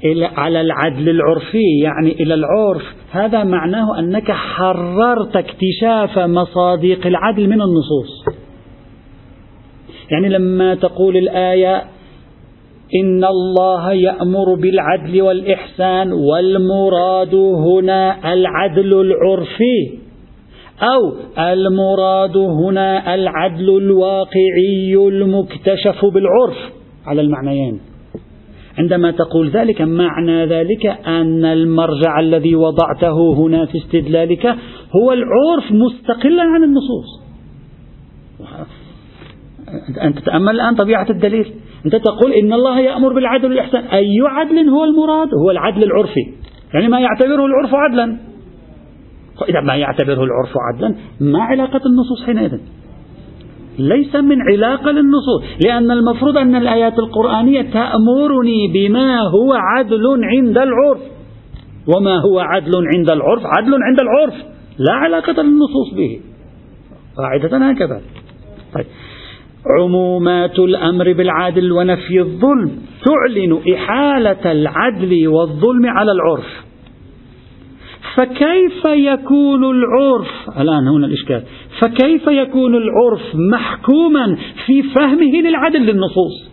إلى 0.05 0.25
على 0.25 0.61
العدل 0.61 1.09
العرفي 1.09 1.79
يعني 1.83 2.11
إلى 2.11 2.33
العرف 2.33 2.83
هذا 3.11 3.43
معناه 3.43 3.99
أنك 3.99 4.31
حررت 4.31 5.35
اكتشاف 5.35 6.19
مصادق 6.19 7.07
العدل 7.07 7.47
من 7.47 7.61
النصوص. 7.61 8.25
يعني 10.11 10.29
لما 10.29 10.75
تقول 10.75 11.17
الآية 11.17 11.83
إن 13.03 13.23
الله 13.23 13.91
يأمر 13.93 14.53
بالعدل 14.53 15.21
والإحسان 15.21 16.11
والمراد 16.13 17.35
هنا 17.35 18.33
العدل 18.33 19.01
العرفي 19.01 19.99
أو 20.81 21.13
المراد 21.39 22.37
هنا 22.37 23.15
العدل 23.15 23.77
الواقعي 23.77 24.95
المكتشف 24.95 26.05
بالعرف 26.05 26.57
على 27.05 27.21
المعنيين. 27.21 27.79
عندما 28.77 29.11
تقول 29.11 29.49
ذلك 29.49 29.81
معنى 29.81 30.45
ذلك 30.45 30.85
أن 31.07 31.45
المرجع 31.45 32.19
الذي 32.19 32.55
وضعته 32.55 33.33
هنا 33.37 33.65
في 33.65 33.77
استدلالك 33.77 34.45
هو 34.95 35.13
العرف 35.13 35.71
مستقلا 35.71 36.43
عن 36.43 36.63
النصوص. 36.63 37.27
أنت 40.01 40.19
تتأمل 40.19 40.55
الآن 40.55 40.75
طبيعة 40.75 41.09
الدليل. 41.09 41.53
أنت 41.85 41.95
تقول 41.95 42.31
إن 42.31 42.53
الله 42.53 42.79
يأمر 42.79 43.13
بالعدل 43.13 43.49
والإحسان. 43.49 43.83
أي 43.83 44.15
عدل 44.25 44.69
هو 44.69 44.83
المراد؟ 44.83 45.27
هو 45.43 45.51
العدل 45.51 45.83
العرفي. 45.83 46.33
يعني 46.73 46.87
ما 46.87 46.99
يعتبره 46.99 47.45
العرف 47.45 47.69
عدلا. 47.73 48.17
إذا 49.49 49.61
ما 49.61 49.75
يعتبره 49.75 50.23
العرف 50.23 50.53
عدلا 50.73 50.95
ما 51.19 51.43
علاقة 51.43 51.81
النصوص 51.85 52.25
حينئذ؟ 52.25 52.59
ليس 53.79 54.15
من 54.15 54.41
علاقة 54.41 54.91
للنصوص 54.91 55.43
لأن 55.65 55.91
المفروض 55.91 56.37
أن 56.37 56.55
الآيات 56.55 56.99
القرآنية 56.99 57.61
تأمرني 57.61 58.67
بما 58.73 59.21
هو 59.21 59.53
عدل 59.53 60.03
عند 60.23 60.57
العرف. 60.57 61.01
وما 61.95 62.19
هو 62.21 62.39
عدل 62.39 62.71
عند 62.95 63.09
العرف؟ 63.09 63.41
عدل 63.45 63.73
عند 63.83 63.99
العرف 63.99 64.33
لا 64.79 64.93
علاقة 64.93 65.41
للنصوص 65.41 65.93
به. 65.95 66.19
قاعدة 67.17 67.69
هكذا. 67.69 68.01
طيب. 68.73 68.85
عمومات 69.79 70.59
الأمر 70.59 71.13
بالعدل 71.13 71.71
ونفي 71.71 72.19
الظلم 72.19 72.71
تعلن 73.05 73.59
إحالة 73.73 74.51
العدل 74.51 75.27
والظلم 75.27 75.85
على 75.85 76.11
العرف. 76.11 76.67
فكيف 78.15 78.85
يكون 78.85 79.63
العرف؟ 79.63 80.59
الآن 80.61 80.87
هنا 80.87 81.07
الإشكال. 81.07 81.43
فكيف 81.81 82.27
يكون 82.27 82.75
العرف 82.75 83.35
محكوما 83.51 84.37
في 84.65 84.83
فهمه 84.83 85.41
للعدل 85.41 85.79
للنصوص؟ 85.79 86.49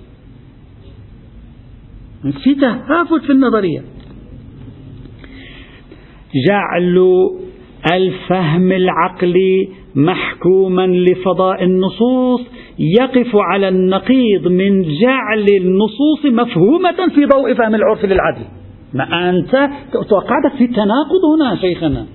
في 2.44 2.54
تهافت 2.54 3.24
في 3.26 3.32
النظرية. 3.32 3.80
جعل 6.48 6.98
الفهم 7.92 8.72
العقلي 8.72 9.68
محكوما 9.94 10.86
لفضاء 10.86 11.64
النصوص 11.64 12.40
يقف 12.78 13.36
على 13.36 13.68
النقيض 13.68 14.48
من 14.48 14.82
جعل 14.82 15.48
النصوص 15.48 16.24
مفهومة 16.24 17.14
في 17.14 17.26
ضوء 17.26 17.54
فهم 17.54 17.74
العرف 17.74 18.04
للعدل. 18.04 18.44
ما 18.94 19.30
أنت 19.30 19.70
توقعت 20.08 20.56
في 20.58 20.66
تناقض 20.66 21.24
هنا 21.34 21.56
شيخنا. 21.56 22.06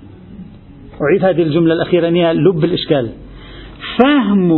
أعيد 1.01 1.25
هذه 1.25 1.41
الجملة 1.43 1.73
الأخيرة 1.73 2.09
هي 2.09 2.33
لب 2.33 2.63
الإشكال. 2.63 3.09
فهم 4.03 4.51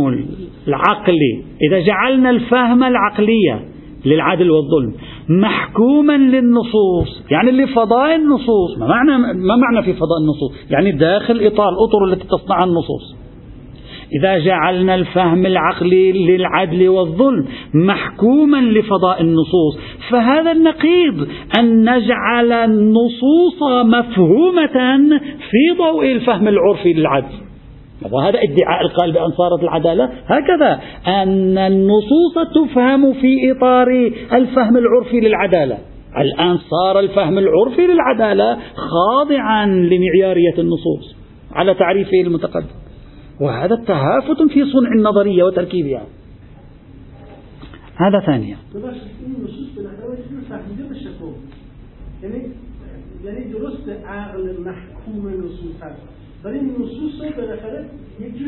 العقل 0.68 1.18
إذا 1.68 1.80
جعلنا 1.86 2.30
الفهم 2.30 2.84
العقلية 2.84 3.68
للعدل 4.04 4.50
والظلم 4.50 4.94
محكوما 5.28 6.16
للنصوص 6.16 7.22
يعني 7.30 7.50
لفضاء 7.50 8.16
النصوص. 8.16 8.78
ما 8.78 8.86
معنى 8.86 9.18
ما 9.34 9.56
معنى 9.56 9.82
في 9.84 9.92
فضاء 9.92 10.18
النصوص؟ 10.22 10.70
يعني 10.70 10.92
داخل 10.92 11.46
إطار 11.46 11.68
الأطر 11.68 12.04
التي 12.04 12.28
تصنع 12.28 12.58
النصوص. 12.64 13.21
إذا 14.18 14.38
جعلنا 14.38 14.94
الفهم 14.94 15.46
العقلي 15.46 16.12
للعدل 16.12 16.88
والظلم 16.88 17.46
محكوما 17.74 18.56
لفضاء 18.56 19.20
النصوص 19.20 19.78
فهذا 20.10 20.52
النقيض 20.52 21.28
أن 21.58 21.80
نجعل 21.80 22.52
النصوص 22.52 23.62
مفهومة 23.84 24.98
في 25.50 25.78
ضوء 25.78 26.12
الفهم 26.12 26.48
العرفي 26.48 26.92
للعدل. 26.92 27.34
وهذا 28.12 28.38
ادعاء 28.42 28.82
القائل 28.82 29.12
بأن 29.12 29.30
صارت 29.30 29.62
العدالة. 29.62 30.04
هكذا 30.26 30.80
أن 31.06 31.58
النصوص 31.58 32.34
تفهم 32.54 33.12
في 33.12 33.52
إطار 33.52 33.88
الفهم 34.32 34.76
العرفي 34.76 35.20
للعدالة. 35.20 35.78
الآن 36.18 36.58
صار 36.58 37.00
الفهم 37.00 37.38
العرفي 37.38 37.86
للعدالة 37.86 38.58
خاضعا 38.74 39.66
لمعيارية 39.66 40.54
النصوص 40.58 41.16
على 41.52 41.74
تعريفه 41.74 42.20
المتقدم. 42.20 42.81
وهذا 43.40 43.76
تهافت 43.86 44.42
في 44.52 44.64
صنع 44.64 44.92
النظرية 44.98 45.42
وتركيبها. 45.44 46.02
هذا 47.96 48.20
ثانيا. 48.26 48.56
یعنی 53.24 53.44
درست 53.52 53.88
عقل 54.04 54.54
محکوم 54.66 55.28
نصوص 55.28 55.82
هست 55.82 56.02
ولی 56.44 56.60
نصوص 56.60 57.22
رو 57.22 57.30
بالاخره 57.36 57.84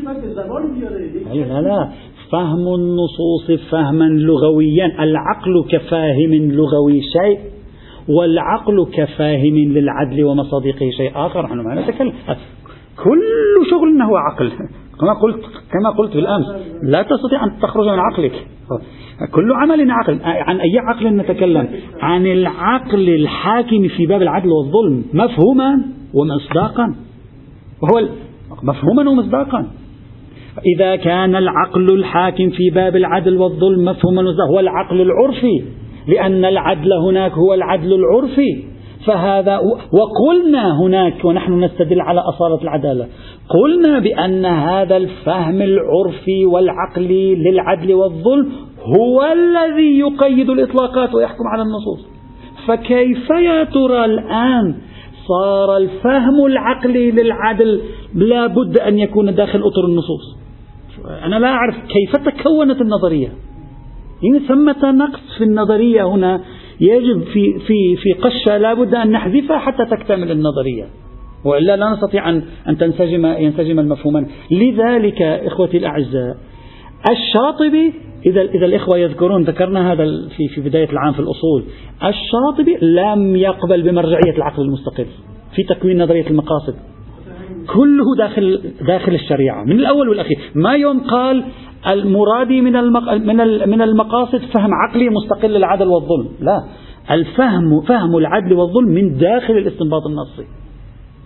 باید 0.05 0.21
به 0.23 0.29
زبان 0.35 0.75
بیاره 0.75 1.45
لا 1.45 1.61
لا. 1.61 1.89
فهم 2.31 2.69
النصوص 2.69 3.71
فهما 3.71 4.05
لغويا. 4.05 4.87
العقل 4.99 5.65
كفاهم 5.71 6.33
لغوي 6.33 7.01
شيء 7.01 7.39
والعقل 8.09 8.87
كفاهم 8.93 9.57
للعدل 9.57 10.25
ومصادقه 10.25 10.91
شيء 10.97 11.13
آخر. 11.15 11.43
نحن 11.47 11.59
ما 11.61 11.75
نتكلم. 11.75 12.13
كل 13.05 13.71
شغلنا 13.71 14.05
هو 14.05 14.17
عقل. 14.17 14.53
كما 15.01 15.13
قلت 15.23 15.41
كما 15.73 15.91
قلت 15.99 16.17
بالامس 16.17 16.47
لا 16.83 17.03
تستطيع 17.03 17.45
أن 17.45 17.61
تخرج 17.63 17.89
من 17.89 17.99
عقلك. 17.99 18.47
كل 19.33 19.53
عمل 19.53 19.91
عقل. 19.91 20.19
عن 20.23 20.61
أي 20.61 20.79
عقل 20.79 21.17
نتكلم؟ 21.17 21.69
عن 22.01 22.27
العقل 22.27 23.09
الحاكم 23.09 23.89
في 23.89 24.07
باب 24.07 24.23
العدل 24.23 24.49
والظلم. 24.49 25.05
مفهوما 25.15 25.85
ومصداقا. 26.15 26.95
وهو 27.83 28.09
مفهوما 28.63 29.11
ومصداقا. 29.11 29.67
إذا 30.77 30.97
كان 30.97 31.37
العقل 31.37 31.91
الحاكم 31.91 32.51
في 32.51 32.71
باب 32.71 32.97
العدل 32.97 33.37
والظلم 33.37 33.85
مفهوما 33.85 34.23
هو 34.51 34.61
العقل 34.61 35.01
العرفي. 35.01 35.65
لأن 36.09 36.45
العدل 36.45 36.93
هناك 37.09 37.33
هو 37.33 37.55
العدل 37.55 37.93
العرفي. 37.95 38.74
فهذا 39.07 39.61
وقلنا 39.93 40.81
هناك 40.81 41.25
ونحن 41.25 41.65
نستدل 41.65 42.01
على 42.01 42.21
أصالة 42.21 42.63
العدالة. 42.63 43.09
قلنا 43.49 43.99
بأن 43.99 44.47
هذا 44.47 44.97
الفهم 44.97 45.63
العرفي 45.63 46.47
والعقلي 46.47 47.35
للعدل 47.35 47.95
والظلم 47.95 48.53
هو 48.99 49.23
الذي 49.33 49.99
يقيد 49.99 50.51
الإطلاقات 50.51 51.15
ويحكم 51.15 51.45
على 51.53 51.63
النصوص. 51.63 52.07
فكيف 52.67 53.31
يا 53.31 53.65
ترى 53.65 54.05
الآن 54.05 54.75
صار 55.29 55.77
الفهم 55.77 56.47
العقلي 56.47 57.11
للعدل 57.11 57.81
لا 58.15 58.47
بد 58.47 58.79
أن 58.79 58.99
يكون 58.99 59.35
داخل 59.35 59.59
أطر 59.59 59.85
النصوص؟ 59.85 60.37
أنا 61.25 61.37
لا 61.37 61.49
أعرف 61.49 61.75
كيف 61.75 62.13
تكونت 62.27 62.81
النظرية. 62.81 63.29
إن 64.25 64.39
ثمة 64.39 64.91
نقص 64.91 65.39
في 65.39 65.45
النظرية 65.45 66.09
هنا 66.09 66.41
يجب 66.81 67.23
في 67.23 67.59
في 67.67 67.97
في 67.97 68.13
قشة 68.13 68.59
لا 68.59 68.75
بد 68.75 68.95
أن 68.95 69.11
نحذفها 69.11 69.59
حتى 69.59 69.85
تكتمل 69.85 70.31
النظرية. 70.31 70.85
وإلا 71.45 71.77
لا 71.77 71.91
نستطيع 71.91 72.31
أن 72.31 72.43
أن 72.69 72.79
تنسجم 72.79 73.27
ينسجم 73.27 73.79
المفهومان 73.79 74.27
لذلك 74.51 75.23
إخوتي 75.23 75.77
الأعزاء 75.77 76.37
الشاطبي 77.11 77.93
إذا 78.27 78.43
إذا 78.43 78.67
الإخوة 78.67 78.99
يذكرون 78.99 79.43
ذكرنا 79.43 79.93
هذا 79.93 80.05
في 80.37 80.49
في 80.55 80.61
بداية 80.61 80.91
العام 80.91 81.13
في 81.13 81.19
الأصول. 81.19 81.65
الشاطبي 82.05 82.77
لم 82.83 83.37
يقبل 83.37 83.83
بمرجعية 83.83 84.37
العقل 84.37 84.63
المستقل 84.63 85.07
في 85.57 85.63
تكوين 85.63 86.03
نظرية 86.03 86.27
المقاصد. 86.27 86.75
كله 87.75 88.05
داخل 88.19 88.61
داخل 88.87 89.15
الشريعة 89.15 89.65
من 89.65 89.73
الأول 89.73 90.09
والأخير. 90.09 90.39
ما 90.55 90.73
يوم 90.73 91.01
قال 91.01 91.45
المرادي 91.89 92.61
من 92.61 92.73
من 93.69 93.83
المقاصد 93.83 94.39
فهم 94.39 94.71
عقلي 94.75 95.09
مستقل 95.09 95.51
للعدل 95.51 95.87
والظلم. 95.87 96.29
لا. 96.41 96.65
الفهم 97.11 97.81
فهم 97.89 98.17
العدل 98.17 98.53
والظلم 98.53 98.89
من 98.89 99.17
داخل 99.17 99.57
الاستنباط 99.57 100.03
النصي. 100.07 100.49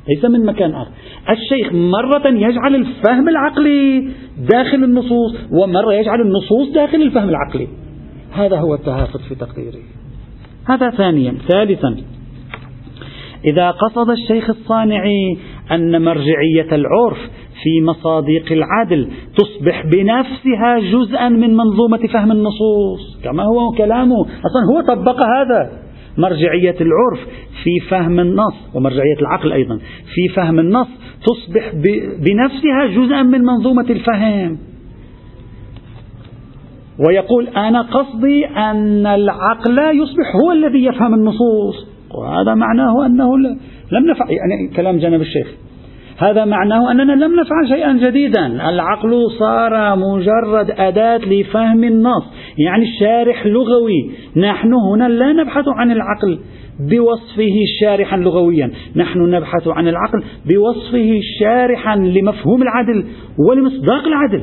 ليس 0.09 0.25
من 0.25 0.47
مكان 0.47 0.75
آخر. 0.75 0.91
الشيخ 1.31 1.73
مرة 1.73 2.29
يجعل 2.29 2.75
الفهم 2.75 3.29
العقلي 3.29 4.09
داخل 4.39 4.85
النصوص 4.85 5.35
ومرة 5.53 5.93
يجعل 5.93 6.21
النصوص 6.21 6.75
داخل 6.75 7.03
الفهم 7.03 7.29
العقلي. 7.29 7.69
هذا 8.33 8.59
هو 8.61 8.75
التهافت 8.75 9.21
في 9.29 9.35
تقديره 9.35 9.83
هذا 10.69 10.91
ثانيا. 10.91 11.35
ثالثا. 11.49 11.97
إذا 13.45 13.71
قصد 13.71 14.11
الشيخ 14.11 14.51
الصانعي 14.51 15.39
أن 15.73 16.05
مرجعية 16.05 16.69
العرف 16.73 17.19
في 17.63 17.83
مصادق 17.83 18.53
العدل 18.53 19.09
تصبح 19.37 19.87
بنفسها 19.87 20.79
جزءا 20.79 21.29
من 21.29 21.57
منظومة 21.57 22.07
فهم 22.13 22.33
النصوص. 22.33 23.21
كما 23.25 23.43
هو 23.43 23.71
كلامه. 23.79 24.21
أصلا 24.21 24.63
هو 24.73 24.95
طبق 24.95 25.23
هذا. 25.23 25.71
مرجعية 26.19 26.77
العرف 26.81 27.29
في 27.65 27.89
فهم 27.91 28.21
النص 28.21 28.55
ومرجعية 28.75 29.19
العقل 29.21 29.53
أيضا 29.53 29.79
في 30.15 30.35
فهم 30.37 30.59
النص 30.59 30.89
تصبح 31.27 31.75
بنفسها 32.19 32.87
جزءا 32.87 33.23
من 33.23 33.41
منظومة 33.41 33.87
الفهم. 33.91 34.59
ويقول 37.09 37.49
أنا 37.49 37.83
قصدي 37.83 38.47
أن 38.47 39.07
العقل 39.07 39.79
يصبح 39.79 40.37
هو 40.45 40.53
الذي 40.53 40.85
يفهم 40.85 41.15
النصوص. 41.15 41.87
وهذا 42.15 42.55
معناه 42.55 43.07
أنه 43.07 43.37
لم 43.93 44.11
نفع 44.11 44.27
يعني 44.31 44.77
كلام 44.77 44.99
جناب 44.99 45.21
الشيخ. 45.21 45.55
هذا 46.19 46.45
معناه 46.45 46.91
أننا 46.91 47.13
لم 47.13 47.41
نفعل 47.41 47.69
شيئا 47.69 47.93
جديدا. 47.93 48.47
العقل 48.47 49.27
صار 49.39 49.97
مجرد 49.97 50.71
أداة 50.71 51.17
لفهم 51.19 51.85
النص 51.85 52.25
يعني 52.59 52.85
الشارح 52.85 53.47
لغوي. 53.47 54.11
نحن 54.37 54.75
هنا 54.75 55.09
لا 55.09 55.33
نبحث 55.33 55.65
عن 55.69 55.91
العقل 55.91 56.39
بوصفه 56.91 57.55
شارحا 57.81 58.17
لغويا. 58.17 58.71
نحن 58.97 59.19
نبحث 59.19 59.69
عن 59.69 59.89
العقل 59.89 60.23
بوصفه 60.47 61.21
شارحا 61.41 61.97
لمفهوم 61.97 62.63
العدل 62.63 63.05
ولمصداق 63.49 64.07
العدل. 64.07 64.43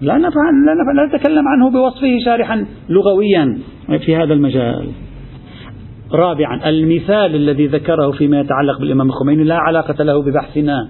لا 0.00 0.18
نفعل 0.18 0.54
لا, 0.66 0.74
نفعل 0.74 0.96
لا 0.96 1.16
نتكلم 1.16 1.44
عنه 1.48 1.70
بوصفه 1.70 2.18
شارحا 2.24 2.66
لغويا 2.88 3.58
في 4.06 4.16
هذا 4.16 4.34
المجال. 4.34 4.88
رابعا 6.12 6.68
المثال 6.68 7.34
الذي 7.34 7.66
ذكره 7.66 8.10
فيما 8.10 8.40
يتعلق 8.40 8.80
بالإمام 8.80 9.08
الخميني 9.08 9.44
لا 9.44 9.56
علاقة 9.56 10.04
له 10.04 10.22
ببحثنا. 10.22 10.88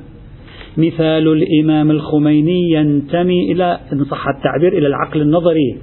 مثال 0.76 1.28
الإمام 1.28 1.90
الخميني 1.90 2.70
ينتمي 2.72 3.52
إلى 3.52 3.78
إن 3.92 4.04
صح 4.04 4.28
التعبير 4.28 4.78
إلى 4.78 4.87
العقل 4.87 5.20
النظري. 5.20 5.76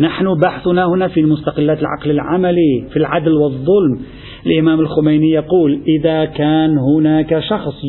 نحن 0.00 0.34
بحثنا 0.42 0.86
هنا 0.86 1.08
في 1.08 1.20
المستقلات 1.20 1.78
العقل 1.80 2.10
العملي 2.10 2.84
في 2.90 2.96
العدل 2.96 3.32
والظلم. 3.32 4.00
الإمام 4.46 4.80
الخميني 4.80 5.30
يقول 5.30 5.80
إذا 6.00 6.24
كان 6.24 6.78
هناك 6.78 7.38
شخص 7.38 7.84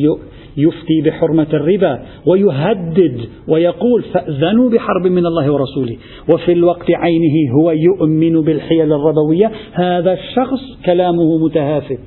يفتي 0.56 1.00
بحرمة 1.04 1.46
الربا 1.52 2.02
ويهدد 2.26 3.20
ويقول 3.48 4.02
فأذنوا 4.02 4.70
بحرب 4.70 5.06
من 5.06 5.26
الله 5.26 5.52
ورسوله. 5.52 5.96
وفي 6.34 6.52
الوقت 6.52 6.90
عينه 6.90 7.52
هو 7.60 7.70
يؤمن 7.70 8.40
بالحيل 8.40 8.92
الربوية. 8.92 9.50
هذا 9.72 10.12
الشخص 10.12 10.60
كلامه 10.86 11.44
متهافت. 11.44 12.00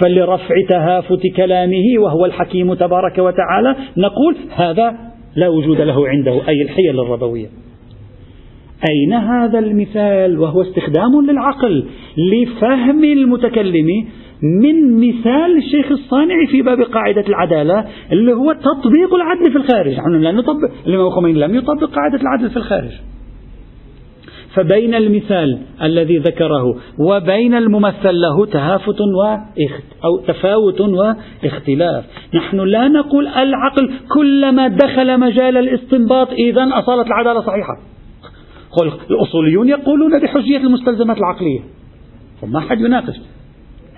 فلرفع 0.00 0.54
تهافت 0.68 1.26
كلامه 1.36 1.98
وهو 1.98 2.24
الحكيم 2.24 2.74
تبارك 2.74 3.18
وتعالى 3.18 3.76
نقول 3.96 4.36
هذا 4.50 4.94
لا 5.36 5.48
وجود 5.48 5.80
له 5.80 6.08
عنده 6.08 6.32
أي 6.48 6.62
الحيل 6.62 7.00
الربوية. 7.00 7.46
أين 8.88 9.12
هذا 9.12 9.58
المثال 9.58 10.38
وهو 10.38 10.62
استخدام 10.62 11.26
للعقل 11.30 11.84
لفهم 12.32 13.04
المتكلم 13.04 14.06
من 14.42 14.96
مثال 14.96 15.56
الشيخ 15.56 15.90
الصانعي 15.90 16.46
في 16.46 16.62
باب 16.62 16.82
قاعدة 16.82 17.24
العدالة 17.28 17.84
اللي 18.12 18.32
هو 18.32 18.52
تطبيق 18.52 19.14
العدل 19.14 19.52
في 19.52 19.58
الخارج. 19.58 19.92
نحن 19.92 20.22
لا 20.22 20.32
نطبق 20.32 20.70
الإمام 20.86 21.06
الخميني 21.06 21.40
لم 21.40 21.54
يطبق 21.54 21.90
قاعدة 21.90 22.20
العدل 22.22 22.50
في 22.50 22.56
الخارج. 22.56 22.90
فبين 24.54 24.94
المثال 24.94 25.58
الذي 25.82 26.18
ذكره 26.18 26.64
وبين 26.98 27.54
الممثل 27.54 28.14
له 28.14 28.46
تهافت 28.46 29.00
واخت 29.00 29.84
أو 30.04 30.18
تفاوت 30.26 30.80
واختلاف 30.80 32.04
نحن 32.34 32.60
لا 32.60 32.88
نقول 32.88 33.26
العقل 33.26 33.94
كلما 34.14 34.68
دخل 34.68 35.20
مجال 35.20 35.56
الاستنباط 35.56 36.28
إذا 36.30 36.68
أصالة 36.72 37.02
العدالة 37.02 37.40
صحيحة. 37.40 37.78
الأصوليون 39.10 39.68
يقولون 39.68 40.20
بحجية 40.20 40.56
المستلزمات 40.56 41.16
العقلية. 41.18 41.60
وما 42.42 42.60
حد 42.60 42.80
يناقش. 42.80 43.16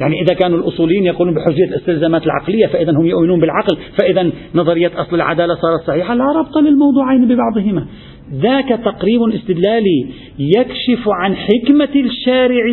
يعني 0.00 0.22
إذا 0.22 0.34
كانوا 0.34 0.58
الأصوليين 0.58 1.04
يقولون 1.04 1.34
بحجية 1.34 1.64
الاستلزامات 1.64 2.26
العقلية 2.26 2.66
فإذا 2.66 2.92
هم 2.92 3.06
يؤمنون 3.06 3.40
بالعقل. 3.40 3.76
فإذا 3.98 4.30
نظرية 4.54 4.90
أصل 4.96 5.16
العدالة 5.16 5.54
صارت 5.54 5.86
صحيحة 5.86 6.14
لا 6.14 6.24
ربط 6.24 6.56
للموضوعين 6.58 7.28
ببعضهما. 7.28 7.86
ذاك 8.34 8.68
تقريب 8.68 9.20
استدلالي 9.34 10.06
يكشف 10.38 11.08
عن 11.08 11.36
حكمة 11.36 11.88
الشارع. 11.96 12.64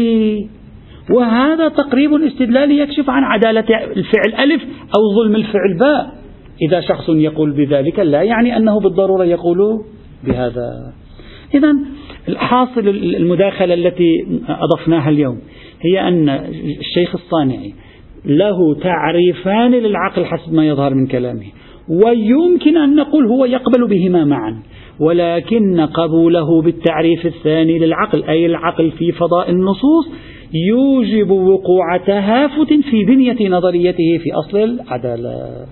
وهذا 1.12 1.68
تقريب 1.68 2.14
استدلالي 2.14 2.80
يكشف 2.80 3.10
عن 3.10 3.24
عدالة 3.24 3.66
الفعل 3.84 4.44
ألف 4.44 4.62
أو 4.98 5.24
ظلم 5.24 5.36
الفعل 5.36 5.78
باء. 5.80 6.12
إذا 6.62 6.82
شخص 6.82 7.10
يقول 7.10 7.52
بذلك 7.52 8.00
لا 8.00 8.22
يعني 8.22 8.58
أنه 8.58 8.80
بالضرورة 8.80 9.24
يقول 9.24 9.58
بهذا. 10.24 10.94
إذا 11.56 11.76
الحاصل 12.30 12.88
المداخلة 12.88 13.74
التي 13.74 14.26
أضفناها 14.48 15.10
اليوم 15.10 15.40
هي 15.82 16.08
أن 16.08 16.30
الشيخ 16.80 17.16
الصانعي 17.16 17.74
له 18.26 18.76
تعريفان 18.76 19.72
للعقل 19.72 20.26
حسب 20.26 20.54
ما 20.54 20.68
يظهر 20.68 20.94
من 20.94 21.08
كلامه 21.08 21.46
ويمكن 21.90 22.78
أن 22.78 22.96
نقول 22.96 23.26
هو 23.26 23.46
يقبل 23.46 23.88
بهما 23.88 24.26
معا 24.26 24.62
ولكن 25.00 25.82
قبوله 25.82 26.62
بالتعريف 26.62 27.26
الثاني 27.26 27.80
للعقل 27.80 28.24
أي 28.24 28.46
العقل 28.46 28.92
في 28.92 29.12
فضاء 29.12 29.50
النصوص 29.50 30.08
يوجب 30.54 31.32
وقوع 31.32 31.98
تهافت 31.98 32.74
في 32.90 33.06
بنية 33.06 33.50
نظريته 33.50 34.18
في 34.24 34.34
أصل 34.34 34.58
العدالة. 34.58 35.66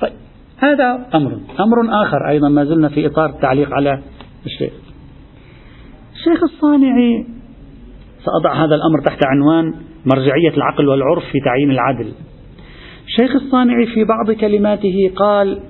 طيب 0.00 0.12
هذا 0.58 1.06
أمر. 1.14 1.32
أمر 1.60 2.02
آخر 2.02 2.28
أيضا 2.28 2.48
ما 2.48 2.64
زلنا 2.64 2.88
في 2.88 3.06
إطار 3.06 3.30
التعليق 3.30 3.68
على 3.72 4.02
الشيخ. 4.46 4.83
الشيخ 6.24 6.42
الصانعي. 6.42 7.26
سأضع 8.24 8.64
هذا 8.64 8.74
الأمر 8.74 9.00
تحت 9.04 9.18
عنوان 9.26 9.74
مرجعية 10.06 10.56
العقل 10.56 10.88
والعرف 10.88 11.24
في 11.32 11.40
تعيين 11.44 11.70
العدل 11.70 12.12
الشيخ 13.06 13.34
الصانعي 13.34 13.86
في 13.86 14.04
بعض 14.04 14.30
كلماته 14.30 15.10
قال 15.16 15.60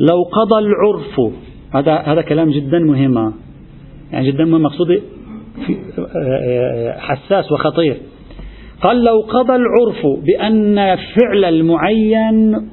لو 0.00 0.22
قضى 0.22 0.58
العرف. 0.58 1.34
هذا 1.74 1.96
هذا 1.96 2.22
كلام 2.22 2.50
جدا 2.50 2.78
مهم. 2.78 3.32
يعني 4.12 4.30
جدا 4.30 4.44
مهم 4.44 4.62
مقصود 4.62 5.02
حساس 6.96 7.52
وخطير. 7.52 7.96
قال 8.82 9.04
لو 9.04 9.20
قضى 9.20 9.56
العرف 9.56 10.06
بأن 10.26 10.96
فعل 10.96 11.44
المعين 11.44 12.70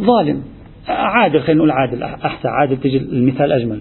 ظالم. 0.00 0.42
عادل 0.88 1.40
خلينا 1.40 1.58
نقول 1.58 1.70
عادل 1.70 2.02
أحسن 2.02 2.48
عادل 2.48 2.76
تجي 2.76 2.96
المثال 2.96 3.52
أجمل. 3.52 3.80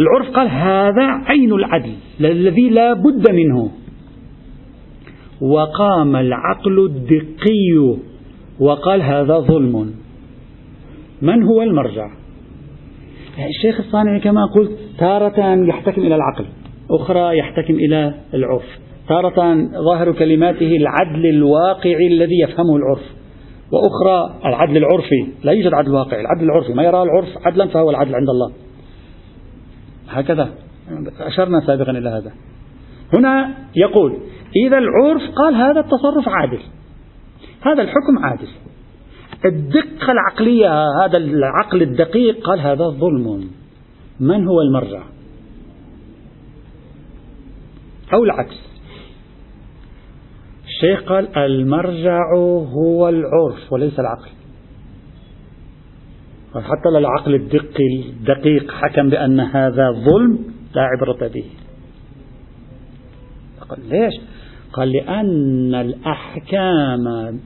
العرف 0.00 0.36
قال 0.36 0.48
هذا 0.48 1.06
عين 1.26 1.52
العدل 1.52 1.92
الذي 2.20 2.70
لا 2.70 2.92
بد 2.92 3.30
منه. 3.30 3.70
وقام 5.40 6.16
العقل 6.16 6.84
الدقي 6.86 7.98
وقال 8.60 9.02
هذا 9.02 9.38
ظلم. 9.38 9.94
من 11.22 11.42
هو 11.42 11.62
المرجع؟ 11.62 12.10
الشيخ 13.48 13.80
الصانعي 13.80 14.20
كما 14.20 14.46
قلت 14.54 14.70
تارة 14.98 15.64
يحتكم 15.68 16.02
إلى 16.02 16.14
العقل 16.14 16.44
أخرى 16.90 17.38
يحتكم 17.38 17.74
إلى 17.74 18.14
العرف. 18.34 18.78
تارة 19.08 19.54
ظاهر 19.84 20.12
كلماته 20.12 20.76
العدل 20.76 21.26
الواقعي 21.26 22.06
الذي 22.06 22.40
يفهمه 22.42 22.76
العرف 22.76 23.02
وأخرى 23.72 24.40
العدل 24.46 24.76
العرفي. 24.76 25.26
لا 25.44 25.52
يوجد 25.52 25.74
عدل 25.74 25.90
واقعي 25.90 26.20
العدل 26.20 26.44
العرفي. 26.44 26.74
ما 26.74 26.82
يرى 26.82 27.02
العرف 27.02 27.28
عدلا 27.46 27.66
فهو 27.66 27.90
العدل 27.90 28.14
عند 28.14 28.28
الله. 28.28 28.69
هكذا. 30.10 30.50
أشرنا 31.20 31.60
سابقا 31.66 31.90
إلى 31.90 32.08
هذا. 32.08 32.32
هنا 33.14 33.54
يقول 33.76 34.18
إذا 34.66 34.78
العرف 34.78 35.22
قال 35.36 35.54
هذا 35.54 35.80
التصرف 35.80 36.28
عادل. 36.28 36.60
هذا 37.62 37.82
الحكم 37.82 38.18
عادل. 38.18 38.48
الدقة 39.44 40.12
العقلية 40.12 40.84
هذا 41.04 41.16
العقل 41.16 41.82
الدقيق 41.82 42.46
قال 42.46 42.60
هذا 42.60 42.84
ظلم. 42.88 43.50
من 44.20 44.46
هو 44.46 44.60
المرجع؟ 44.60 45.02
أو 48.14 48.24
العكس. 48.24 48.70
الشيخ 50.66 51.02
قال 51.02 51.38
المرجع 51.38 52.20
هو 52.72 53.08
العرف 53.08 53.72
وليس 53.72 54.00
العقل. 54.00 54.30
حتى 56.54 56.88
العقل 56.98 57.34
الدقي 57.34 58.02
الدقيق 58.08 58.70
حكم 58.70 59.08
بأن 59.08 59.40
هذا 59.40 59.90
ظلم 59.90 60.38
لا 60.74 60.82
عبرة 60.82 61.28
به. 61.28 61.44
قال 63.68 63.88
ليش؟ 63.88 64.14
قال 64.72 64.92
لأن 64.92 65.74
الأحكام 65.74 67.38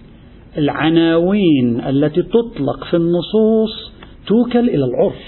العناوين 0.58 1.80
التي 1.80 2.22
تطلق 2.22 2.84
في 2.90 2.96
النصوص 2.96 3.92
توكل 4.26 4.68
إلى 4.68 4.84
العرف. 4.84 5.22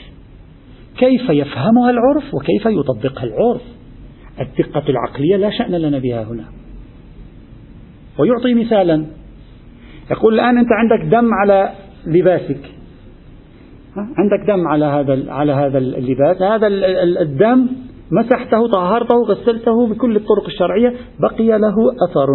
كيف 0.99 1.31
يفهمها 1.31 1.91
العرف 1.91 2.35
وكيف 2.35 2.67
يطبقها 2.67 3.25
العرف؟ 3.25 3.63
الدقة 4.41 4.85
العقلية 4.89 5.37
لا 5.37 5.51
شأن 5.51 5.75
لنا 5.75 5.99
بها 5.99 6.23
هنا. 6.23 6.45
ويعطي 8.19 8.55
مثالا. 8.55 9.07
يقول 10.11 10.35
الآن 10.35 10.59
أنت 10.59 10.69
عندك 10.73 11.13
دم 11.13 11.29
على 11.35 11.73
لباسك. 12.07 12.76
عندك 13.97 14.47
دم 14.47 14.69
على 14.69 14.85
هذا 14.85 15.33
على 15.33 15.53
هذا 15.53 15.79
اللباس. 15.79 16.43
هذا 16.43 16.67
الدم 17.21 17.69
مسحته 18.13 18.69
طهرته 18.73 19.15
غسلته 19.15 19.87
بكل 19.89 20.17
الطرق 20.17 20.47
الشرعية 20.47 20.93
بقي 21.21 21.59
له 21.59 21.75
أثر. 22.11 22.29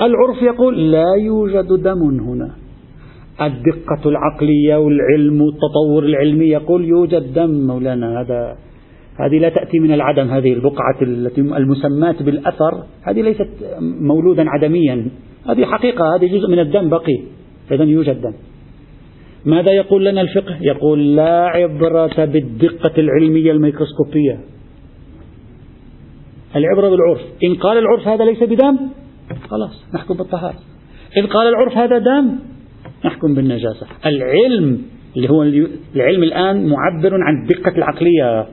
العرف 0.00 0.42
يقول 0.42 0.92
لا 0.92 1.14
يوجد 1.14 1.82
دم 1.82 2.20
هنا. 2.20 2.50
الدقة 3.40 4.08
العقلية 4.08 4.76
والعلم 4.76 5.40
والتطور 5.40 6.04
العلمي 6.04 6.46
يقول 6.46 6.84
يوجد 6.84 7.32
دم 7.34 7.66
مولانا. 7.66 8.20
هذا 8.20 8.56
هذه 9.20 9.38
لا 9.38 9.48
تأتي 9.48 9.78
من 9.78 9.92
العدم 9.92 10.28
هذه 10.28 10.52
البقعة 10.52 11.02
التي 11.02 11.40
المسماة 11.40 12.16
بالأثر. 12.20 12.82
هذه 13.02 13.22
ليست 13.22 13.48
مولودا 13.80 14.44
عدميا. 14.48 15.08
هذه 15.48 15.64
حقيقة 15.64 16.14
هذه 16.16 16.26
جزء 16.38 16.50
من 16.50 16.58
الدم 16.58 16.88
بقي. 16.88 17.18
إذا 17.70 17.84
يوجد 17.84 18.20
دم. 18.20 18.32
ماذا 19.46 19.72
يقول 19.72 20.04
لنا 20.04 20.20
الفقه؟ 20.20 20.58
يقول 20.60 21.16
لا 21.16 21.46
عبرة 21.46 22.24
بالدقة 22.24 22.92
العلمية 22.98 23.52
الميكروسكوبية. 23.52 24.40
العبرة 26.56 26.88
بالعرف. 26.88 27.20
إن 27.44 27.54
قال 27.54 27.78
العرف 27.78 28.08
هذا 28.08 28.24
ليس 28.24 28.42
بدم 28.42 28.78
خلاص 29.48 29.84
نحكم 29.94 30.14
بالطهارة. 30.14 30.58
إن 31.18 31.26
قال 31.26 31.48
العرف 31.48 31.76
هذا 31.76 31.98
دم 31.98 32.38
نحكم 33.04 33.34
بالنجاسة. 33.34 33.86
العلم 34.06 34.82
اللي 35.16 35.30
هو 35.30 35.42
العلم 35.96 36.22
الآن 36.22 36.68
معبر 36.68 37.14
عن 37.14 37.42
الدقة 37.42 37.76
العقلية 37.76 38.46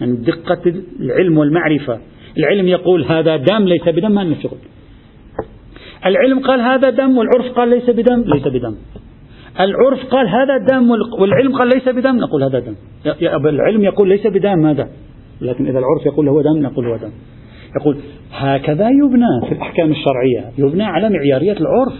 عن 0.00 0.22
دقة 0.22 0.72
العلم 1.00 1.38
والمعرفة. 1.38 1.98
العلم 2.38 2.68
يقول 2.68 3.04
هذا 3.04 3.36
دم 3.36 3.64
ليس 3.64 3.88
بدم 3.88 4.12
ما 4.12 4.24
لنا 4.24 4.36
شغل. 4.42 4.58
العلم 6.06 6.40
قال 6.40 6.60
هذا 6.60 6.90
دم 6.90 7.18
والعرف 7.18 7.52
قال 7.56 7.68
ليس 7.68 7.90
بدم 7.90 8.24
ليس 8.26 8.48
بدم. 8.48 8.76
العرف 9.60 10.06
قال 10.10 10.28
هذا 10.28 10.56
دم 10.58 10.90
والعلم 11.20 11.56
قال 11.56 11.68
ليس 11.68 11.88
بدم. 11.88 12.16
نقول 12.16 12.42
هذا 12.42 12.58
دم. 12.58 12.74
العلم 13.48 13.84
يقول 13.84 14.08
ليس 14.08 14.26
بدم. 14.26 14.66
هذا 14.66 14.88
لكن 15.40 15.66
إذا 15.66 15.78
العرف 15.78 16.06
يقول 16.06 16.28
هو 16.28 16.42
دم 16.42 16.62
نقول 16.62 16.86
هو 16.86 16.96
دم. 16.96 17.10
يقول 17.80 17.96
هكذا 18.32 18.88
يبنى 18.88 19.48
في 19.48 19.54
الأحكام 19.54 19.90
الشرعية. 19.90 20.52
يبنى 20.58 20.84
على 20.84 21.10
معيارية 21.10 21.56
العرف. 21.60 21.94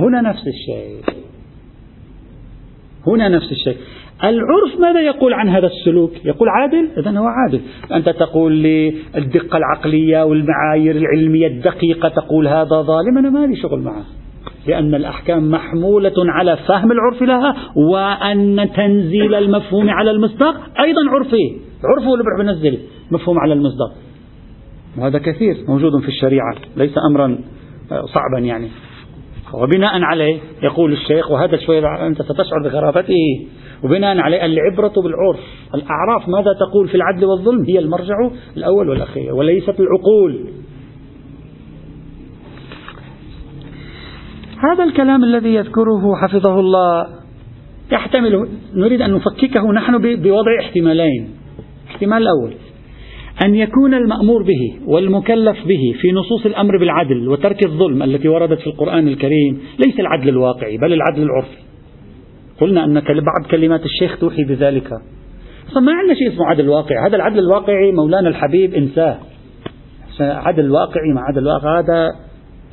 هنا 0.00 0.20
نفس 0.20 0.42
الشيء. 0.46 1.16
هنا 3.06 3.28
نفس 3.28 3.52
الشيء. 3.52 3.76
العرف 4.24 4.80
ماذا 4.80 5.00
يقول 5.00 5.32
عن 5.34 5.48
هذا 5.48 5.66
السلوك؟ 5.66 6.12
يقول 6.24 6.48
عادل؟ 6.48 6.88
إذا 6.98 7.18
هو 7.18 7.26
عادل. 7.26 7.60
أنت 7.92 8.08
تقول 8.08 8.52
لي 8.52 8.94
الدقة 9.16 9.56
العقلية 9.56 10.24
والمعايير 10.24 10.96
العلمية 10.96 11.46
الدقيقة 11.46 12.08
تقول 12.08 12.48
هذا 12.48 12.82
ظالم. 12.82 13.18
أنا 13.18 13.30
ما 13.30 13.46
لي 13.46 13.56
شغل 13.56 13.80
معه. 13.80 14.04
لأن 14.66 14.94
الأحكام 14.94 15.50
محمولة 15.50 16.12
على 16.18 16.56
فهم 16.56 16.92
العرف 16.92 17.22
لها 17.22 17.56
وأن 17.76 18.70
تنزيل 18.76 19.34
المفهوم 19.34 19.90
على 19.90 20.10
المصداق 20.10 20.54
أيضا 20.80 21.10
عرفي. 21.10 21.56
عرفه 21.84 22.14
اللي 22.14 22.24
بنزل 22.38 22.78
مفهوم 23.10 23.38
على 23.38 23.52
المصداق. 23.52 23.92
وهذا 24.98 25.18
كثير 25.18 25.56
موجود 25.68 26.00
في 26.02 26.08
الشريعة 26.08 26.54
ليس 26.76 26.92
أمرا 27.10 27.38
صعبا 27.90 28.38
يعني. 28.38 28.68
وبناء 29.54 30.02
عليه 30.02 30.38
يقول 30.62 30.92
الشيخ 30.92 31.30
وهذا 31.30 31.56
شوية 31.56 32.06
أنت 32.06 32.22
ستشعر 32.22 32.62
بغرابته 32.64 33.46
وبناء 33.84 34.18
عليه 34.18 34.44
العبرة 34.44 35.02
بالعرف. 35.02 35.40
الأعراف 35.74 36.28
ماذا 36.28 36.52
تقول 36.52 36.88
في 36.88 36.94
العدل 36.94 37.24
والظلم؟ 37.24 37.64
هي 37.64 37.78
المرجع 37.78 38.14
الأول 38.56 38.88
والأخير 38.88 39.34
وليست 39.34 39.80
العقول. 39.80 40.46
هذا 44.72 44.84
الكلام 44.84 45.24
الذي 45.24 45.54
يذكره 45.54 46.14
حفظه 46.22 46.60
الله 46.60 47.06
يحتمل 47.92 48.48
نريد 48.74 49.02
أن 49.02 49.14
نفككه 49.14 49.72
نحن 49.72 49.98
بوضع 49.98 50.60
احتمالين. 50.60 51.28
الاحتمال 51.86 52.22
الأول 52.22 52.54
أن 53.44 53.54
يكون 53.54 53.94
المأمور 53.94 54.42
به 54.42 54.74
والمكلف 54.86 55.56
به 55.66 55.94
في 56.00 56.12
نصوص 56.12 56.46
الأمر 56.46 56.78
بالعدل 56.78 57.28
وترك 57.28 57.66
الظلم 57.66 58.02
التي 58.02 58.28
وردت 58.28 58.60
في 58.60 58.66
القرآن 58.66 59.08
الكريم 59.08 59.60
ليس 59.86 60.00
العدل 60.00 60.28
الواقعي 60.28 60.76
بل 60.76 60.92
العدل 60.92 61.22
العرفي. 61.22 61.56
قلنا 62.60 62.84
أن 62.84 62.94
بعض 63.00 63.50
كلمات 63.50 63.84
الشيخ 63.84 64.18
توحي 64.18 64.44
بذلك. 64.44 64.90
ما 65.76 65.92
عندنا 65.92 66.14
شيء 66.14 66.28
اسمه 66.28 66.46
عدل 66.46 66.68
واقعي. 66.68 67.08
هذا 67.08 67.16
العدل 67.16 67.38
الواقعي 67.38 67.92
مولانا 67.92 68.28
الحبيب 68.28 68.74
انساه. 68.74 69.18
عدل 70.20 70.70
واقعي 70.70 71.12
مع 71.14 71.22
عدل 71.28 71.46
واقعي. 71.46 71.82
هذا 71.82 72.08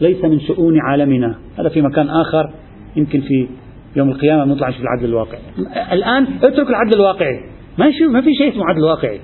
ليس 0.02 0.24
من 0.24 0.40
شؤون 0.40 0.80
عالمنا. 0.80 1.36
هذا 1.60 1.70
في 1.70 1.82
مكان 1.82 2.10
آخر. 2.10 2.50
يمكن 2.96 3.22
في 3.22 3.48
يوم 3.96 4.10
القيامة 4.10 4.46
نطلع 4.46 4.72
في 4.72 4.80
العدل 4.80 5.06
الواقعي. 5.06 5.40
الآن 5.92 6.28
اترك 6.44 6.70
العدل 6.70 6.96
الواقعي. 6.96 7.40
ما 7.78 8.22
في 8.22 8.34
شيء 8.34 8.50
اسمه 8.50 8.66
عدل 8.66 8.84
واقعي. 8.84 9.20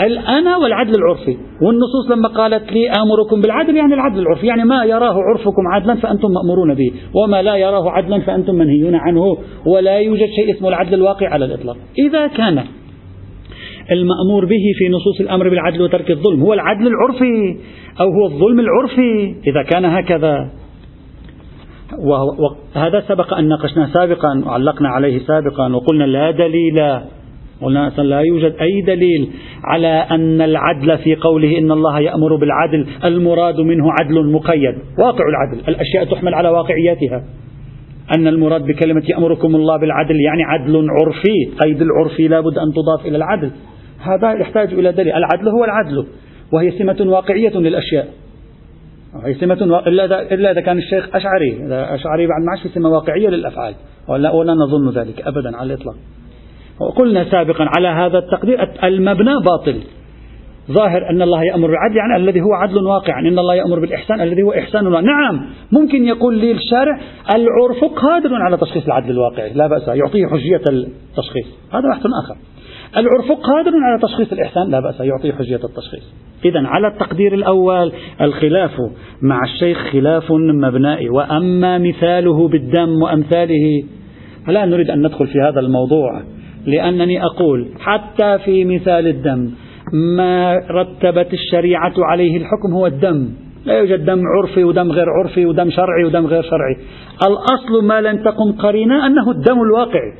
الأنا 0.00 0.56
والعدل 0.56 0.92
العرفي. 0.98 1.36
والنصوص 1.62 2.10
لما 2.10 2.28
قالت 2.28 2.72
لي 2.72 2.90
آمركم 2.90 3.40
بالعدل 3.40 3.76
يعني 3.76 3.94
العدل 3.94 4.18
العرفي. 4.18 4.46
يعني 4.46 4.64
ما 4.64 4.84
يراه 4.84 5.14
عرفكم 5.14 5.62
عدلا 5.74 5.94
فأنتم 5.94 6.28
مأمورون 6.28 6.74
به. 6.74 6.92
وما 7.14 7.42
لا 7.42 7.56
يراه 7.56 7.90
عدلا 7.90 8.20
فأنتم 8.20 8.54
منهيون 8.54 8.94
عنه. 8.94 9.36
ولا 9.66 9.98
يوجد 9.98 10.26
شيء 10.36 10.56
اسمه 10.56 10.68
العدل 10.68 10.94
الواقع 10.94 11.28
على 11.28 11.44
الإطلاق. 11.44 11.76
إذا 11.98 12.26
كان 12.26 12.64
المأمور 13.90 14.44
به 14.44 14.64
في 14.78 14.88
نصوص 14.88 15.20
الأمر 15.20 15.48
بالعدل 15.48 15.82
وترك 15.82 16.10
الظلم. 16.10 16.40
هو 16.40 16.52
العدل 16.54 16.86
العرفي 16.86 17.56
أو 18.00 18.06
هو 18.06 18.26
الظلم 18.26 18.60
العرفي؟ 18.60 19.34
إذا 19.46 19.62
كان 19.62 19.84
هكذا. 19.84 20.50
وهذا 21.98 23.00
سبق 23.08 23.34
أن 23.34 23.48
ناقشناه 23.48 23.86
سابقا 23.92 24.42
وعلقنا 24.46 24.88
عليه 24.88 25.18
سابقا 25.18 25.74
وقلنا 25.74 26.04
لا 26.04 26.30
دليل. 26.30 27.00
قلنا 27.62 27.92
لا 27.98 28.20
يوجد 28.20 28.54
أي 28.60 28.82
دليل 28.86 29.28
على 29.64 30.06
أن 30.10 30.40
العدل 30.40 30.98
في 30.98 31.14
قوله 31.14 31.58
إن 31.58 31.72
الله 31.72 32.00
يأمر 32.00 32.36
بالعدل 32.36 32.86
المراد 33.04 33.60
منه 33.60 33.84
عدل 34.00 34.32
مقيد 34.32 34.74
واقع 34.98 35.24
العدل. 35.28 35.68
الأشياء 35.68 36.04
تحمل 36.04 36.34
على 36.34 36.48
واقعياتها. 36.48 37.24
أن 38.14 38.26
المراد 38.26 38.62
بكلمة 38.62 39.02
يأمركم 39.08 39.56
الله 39.56 39.76
بالعدل 39.76 40.20
يعني 40.20 40.42
عدل 40.44 40.86
عرفي. 40.90 41.58
قيد 41.60 41.82
العرفي 41.82 42.28
لا 42.28 42.40
بد 42.40 42.58
أن 42.58 42.72
تضاف 42.72 43.06
إلى 43.06 43.16
العدل. 43.16 43.50
هذا 44.00 44.32
يحتاج 44.32 44.72
إلى 44.74 44.92
دليل. 44.92 45.12
العدل 45.12 45.48
هو 45.48 45.64
العدل 45.64 46.06
وهي 46.52 46.70
سمة 46.70 46.96
واقعية 47.00 47.56
للأشياء. 47.56 48.08
هي 49.24 49.34
سمة 49.34 49.80
إلا 49.86 50.34
إلا 50.34 50.50
إذا 50.50 50.60
كان 50.60 50.78
الشيخ 50.78 51.16
أشعري 51.16 51.66
إذا 51.66 51.94
أشعري 51.94 52.26
بعد 52.26 52.42
ما 52.42 52.62
في 52.62 52.68
سمة 52.68 52.88
واقعية 52.88 53.28
للأفعال. 53.28 53.74
ولا, 54.08 54.30
ولا 54.30 54.54
نظن 54.54 54.90
ذلك 54.90 55.20
أبدا 55.20 55.56
على 55.56 55.74
الإطلاق. 55.74 55.94
وقلنا 56.80 57.24
سابقا 57.24 57.66
على 57.76 57.88
هذا 57.88 58.18
التقدير 58.18 58.68
المبنى 58.84 59.34
باطل. 59.46 59.80
ظاهر 60.70 61.10
أن 61.10 61.22
الله 61.22 61.44
يأمر 61.44 61.66
بالعدل 61.66 61.96
يعني 61.96 62.16
الذي 62.16 62.40
هو 62.40 62.52
عدل 62.52 62.84
واقع 62.84 63.18
أن 63.18 63.38
الله 63.38 63.54
يأمر 63.54 63.80
بالإحسان 63.80 64.20
الذي 64.20 64.42
هو 64.42 64.52
إحسان 64.52 64.86
واقع. 64.86 65.00
نعم 65.00 65.46
ممكن 65.72 66.04
يقول 66.04 66.38
لي 66.38 66.52
الشارع 66.52 66.98
العرف 67.34 67.84
قادر 67.84 68.34
على 68.34 68.56
تشخيص 68.56 68.86
العدل 68.86 69.10
الواقعي 69.10 69.52
لا 69.52 69.66
بأس 69.66 69.88
يعطيه 69.88 70.26
حجية 70.26 70.62
التشخيص. 70.70 71.46
هذا 71.72 71.88
بحث 71.90 72.02
آخر. 72.24 72.36
العرف 72.96 73.32
قادر 73.32 73.70
على 73.70 74.02
تشخيص 74.02 74.32
الإحسان 74.32 74.70
لا 74.70 74.80
بأس 74.80 75.00
يعطيه 75.00 75.32
حجية 75.32 75.60
التشخيص. 75.64 76.14
إذا 76.44 76.66
على 76.66 76.86
التقدير 76.86 77.34
الأول 77.34 77.92
الخلاف 78.20 78.70
مع 79.22 79.44
الشيخ 79.44 79.78
خلاف 79.92 80.32
مبنائي 80.32 81.08
وأما 81.08 81.78
مثاله 81.78 82.48
بالدم 82.48 83.02
وأمثاله 83.02 83.84
فلا 84.46 84.64
نريد 84.64 84.90
أن 84.90 85.06
ندخل 85.06 85.26
في 85.26 85.40
هذا 85.40 85.60
الموضوع 85.60 86.22
لأنني 86.66 87.24
أقول 87.24 87.68
حتى 87.80 88.38
في 88.38 88.64
مثال 88.64 89.06
الدم 89.06 89.50
ما 89.92 90.56
رتبت 90.70 91.32
الشريعة 91.32 91.94
عليه 91.98 92.36
الحكم 92.36 92.72
هو 92.72 92.86
الدم. 92.86 93.28
لا 93.64 93.78
يوجد 93.78 94.04
دم 94.04 94.22
عرفي 94.26 94.64
ودم 94.64 94.92
غير 94.92 95.06
عرفي 95.10 95.46
ودم 95.46 95.70
شرعي 95.70 96.04
ودم 96.04 96.26
غير 96.26 96.42
شرعي. 96.42 96.76
الأصل 97.26 97.86
ما 97.86 98.00
لن 98.00 98.22
تقم 98.24 98.52
قرينة 98.52 99.06
أنه 99.06 99.30
الدم 99.30 99.62
الواقعي 99.62 100.12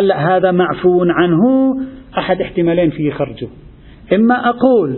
هلأ 0.00 0.36
هذا 0.36 0.50
معفو 0.50 1.04
عنه؟ 1.04 1.74
أحد 2.18 2.40
احتمالين 2.40 2.90
فيه 2.90 3.10
خرجه. 3.10 3.48
إما 4.12 4.48
أقول 4.48 4.96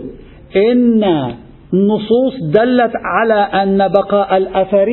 إن 0.55 0.99
نصوص 1.73 2.53
دلت 2.53 2.91
على 2.95 3.33
أن 3.33 3.87
بقاء 3.87 4.37
الأثر 4.37 4.87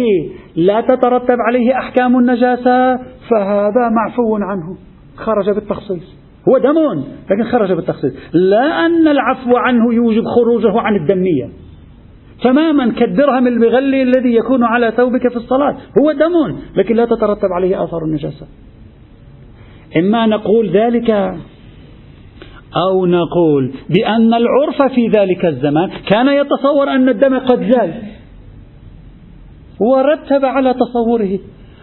لا 0.57 0.81
تترتب 0.81 1.37
عليه 1.48 1.79
أحكام 1.79 2.18
النجاسة 2.18 2.96
فهذا 3.31 3.88
معفو 3.88 4.37
عنه. 4.37 4.77
خرج 5.16 5.55
بالتخصيص. 5.55 6.18
هو 6.49 6.59
دم 6.59 7.05
لكن 7.31 7.51
خرج 7.51 7.73
بالتخصيص. 7.73 8.13
لا 8.33 8.87
أن 8.87 9.09
العفو 9.09 9.57
عنه 9.57 9.95
يوجب 9.95 10.25
خروجه 10.25 10.81
عن 10.81 10.97
الدمية. 10.97 11.49
تماما 12.45 12.93
كالدرهم 12.93 13.47
المغلي 13.47 14.03
الذي 14.03 14.35
يكون 14.35 14.65
على 14.65 14.93
ثوبك 14.97 15.29
في 15.29 15.37
الصلاة. 15.37 15.77
هو 16.03 16.13
دم 16.13 16.57
لكن 16.77 16.97
لا 16.97 17.05
تترتب 17.05 17.49
عليه 17.57 17.85
آثار 17.85 18.05
النجاسة. 18.05 18.47
إما 19.97 20.27
نقول 20.27 20.71
ذلك 20.71 21.11
أو 22.77 23.07
نقول 23.07 23.73
بأن 23.91 24.35
العرف 24.35 24.93
في 24.95 25.09
ذلك 25.09 25.45
الزمان. 25.45 25.91
كان 26.11 26.29
يتصور 26.29 26.91
أن 26.91 27.09
الدم 27.09 27.39
قد 27.39 27.73
زال. 27.73 27.93
ورتب 29.81 30.45
على 30.45 30.75
تصوره. 30.75 31.39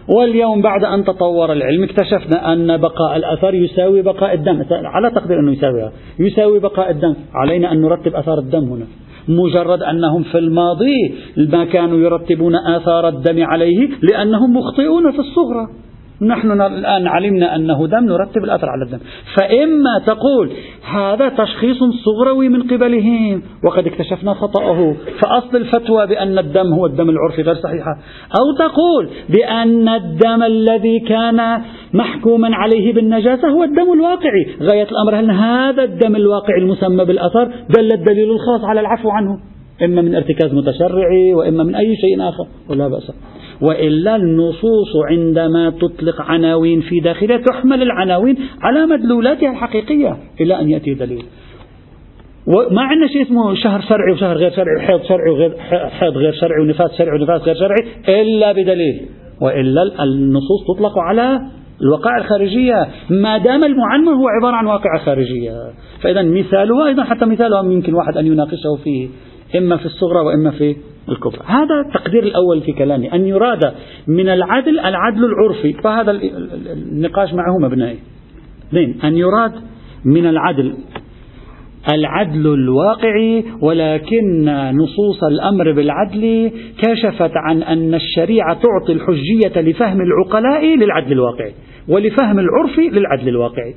واليوم 0.08 0.62
بعد 0.62 0.84
أن 0.84 1.04
تطور 1.04 1.52
العلم 1.52 1.82
اكتشفنا 1.84 2.52
أن 2.52 2.76
بقاء 2.76 3.16
الأثر 3.16 3.54
يساوي 3.54 4.02
بقاء 4.02 4.34
الدم. 4.34 4.62
على 4.70 5.10
تقدير 5.10 5.40
أنه 5.40 5.52
يساويها 5.52 5.92
يساوي 6.20 6.58
بقاء 6.58 6.90
الدم. 6.90 7.14
علينا 7.34 7.72
أن 7.72 7.80
نرتب 7.80 8.14
أثار 8.14 8.38
الدم 8.38 8.64
هنا. 8.64 8.86
مجرد 9.28 9.82
أنهم 9.82 10.22
في 10.22 10.38
الماضي 10.38 11.14
ما 11.36 11.64
كانوا 11.64 11.98
يرتبون 11.98 12.54
آثار 12.54 13.08
الدم 13.08 13.44
عليه 13.44 13.88
لأنهم 14.02 14.56
مخطئون 14.56 15.12
في 15.12 15.18
الصغرى. 15.18 15.85
نحن 16.22 16.60
الآن 16.60 17.06
علمنا 17.06 17.56
أنه 17.56 17.86
دم 17.86 18.04
نرتب 18.04 18.44
الأثر 18.44 18.68
على 18.68 18.84
الدم. 18.84 18.98
فإما 19.36 19.98
تقول 20.06 20.50
هذا 20.94 21.28
تشخيص 21.28 21.78
صغروي 22.04 22.48
من 22.48 22.62
قبلهم 22.62 23.42
وقد 23.64 23.86
اكتشفنا 23.86 24.34
خطأه. 24.34 24.94
فأصل 25.22 25.56
الفتوى 25.56 26.06
بأن 26.06 26.38
الدم 26.38 26.72
هو 26.72 26.86
الدم 26.86 27.10
العرفي 27.10 27.42
غير 27.42 27.54
صحيحة. 27.54 27.98
أو 28.40 28.52
تقول 28.58 29.08
بأن 29.28 29.88
الدم 29.88 30.42
الذي 30.42 31.00
كان 31.00 31.60
محكوما 31.94 32.56
عليه 32.56 32.94
بالنجاسة 32.94 33.48
هو 33.48 33.64
الدم 33.64 33.92
الواقعي. 33.92 34.46
غاية 34.62 34.88
الأمر 34.90 35.20
هل 35.20 35.30
هذا 35.30 35.84
الدم 35.84 36.16
الواقعي 36.16 36.58
المسمى 36.58 37.04
بالأثر؟ 37.04 37.44
دل 37.76 37.92
الدليل 37.92 38.30
الخاص 38.30 38.64
على 38.64 38.80
العفو 38.80 39.10
عنه. 39.10 39.38
إما 39.84 40.02
من 40.02 40.14
ارتكاز 40.14 40.54
متشرعي 40.54 41.34
وإما 41.34 41.64
من 41.64 41.74
أي 41.74 41.96
شيء 41.96 42.28
آخر. 42.28 42.46
ولا 42.70 42.88
بأس. 42.88 43.12
وإلا 43.60 44.16
النصوص 44.16 44.92
عندما 45.10 45.70
تطلق 45.70 46.20
عناوين 46.20 46.80
في 46.80 47.00
داخلها 47.00 47.36
تحمل 47.36 47.82
العناوين 47.82 48.36
على 48.62 48.86
مدلولاتها 48.86 49.50
الحقيقية 49.50 50.16
إلى 50.40 50.60
أن 50.60 50.70
يأتي 50.70 50.94
دليل. 50.94 51.24
وما 52.46 52.82
عندنا 52.82 53.06
شيء 53.06 53.22
اسمه 53.22 53.54
شهر 53.54 53.80
شرعي 53.80 54.12
وشهر 54.12 54.36
غير 54.36 54.50
شرعي 54.50 54.76
وحيض 54.76 55.02
شرعي 55.02 55.30
وغير 55.30 55.56
حيض 55.90 56.16
غير 56.16 56.32
شرعي 56.32 56.62
ونفاس 56.62 56.90
شرعي 56.98 57.20
ونفاس 57.20 57.42
غير 57.42 57.54
شرعي 57.54 58.22
إلا 58.22 58.52
بدليل. 58.52 59.00
وإلا 59.40 60.04
النصوص 60.04 60.60
تطلق 60.74 60.98
على 60.98 61.40
الوقائع 61.82 62.18
الخارجية. 62.18 62.86
ما 63.10 63.38
دام 63.38 63.64
المعنى 63.64 64.08
هو 64.08 64.28
عبارة 64.28 64.56
عن 64.56 64.66
واقعة 64.66 64.98
خارجية. 65.04 65.52
فإذا 66.02 66.22
مثالها 66.22 66.86
أيضا 66.86 67.04
حتى 67.04 67.26
مثالها 67.26 67.62
يمكن 67.62 67.94
واحد 67.94 68.16
أن 68.16 68.26
يناقشه 68.26 68.76
فيه 68.84 69.08
إما 69.58 69.76
في 69.76 69.86
الصغرى 69.86 70.20
وإما 70.26 70.50
في 70.50 70.76
الكبرى 71.08 71.42
هذا 71.46 71.80
التقدير 71.86 72.22
الأول 72.22 72.60
في 72.60 72.72
كلامي 72.72 73.12
أن 73.12 73.26
يراد 73.26 73.74
من 74.06 74.28
العدل 74.28 74.78
العدل 74.80 75.24
العرفي. 75.24 75.72
فهذا 75.72 76.10
النقاش 76.72 77.34
معه 77.34 77.58
مبنائي 77.60 77.98
اثنين 78.68 79.00
أن 79.04 79.16
يراد 79.16 79.52
من 80.04 80.26
العدل 80.26 80.74
العدل 81.94 82.46
الواقعي 82.46 83.44
ولكن 83.60 84.44
نصوص 84.74 85.24
الأمر 85.24 85.72
بالعدل 85.72 86.50
كشفت 86.78 87.30
عن 87.34 87.62
أن 87.62 87.94
الشريعة 87.94 88.54
تعطي 88.54 88.92
الحجية 88.92 89.60
لفهم 89.70 90.00
العقلاء 90.00 90.76
للعدل 90.76 91.12
الواقعي 91.12 91.52
ولفهم 91.88 92.38
العرف 92.38 92.78
للعدل 92.78 93.28
الواقعي. 93.28 93.74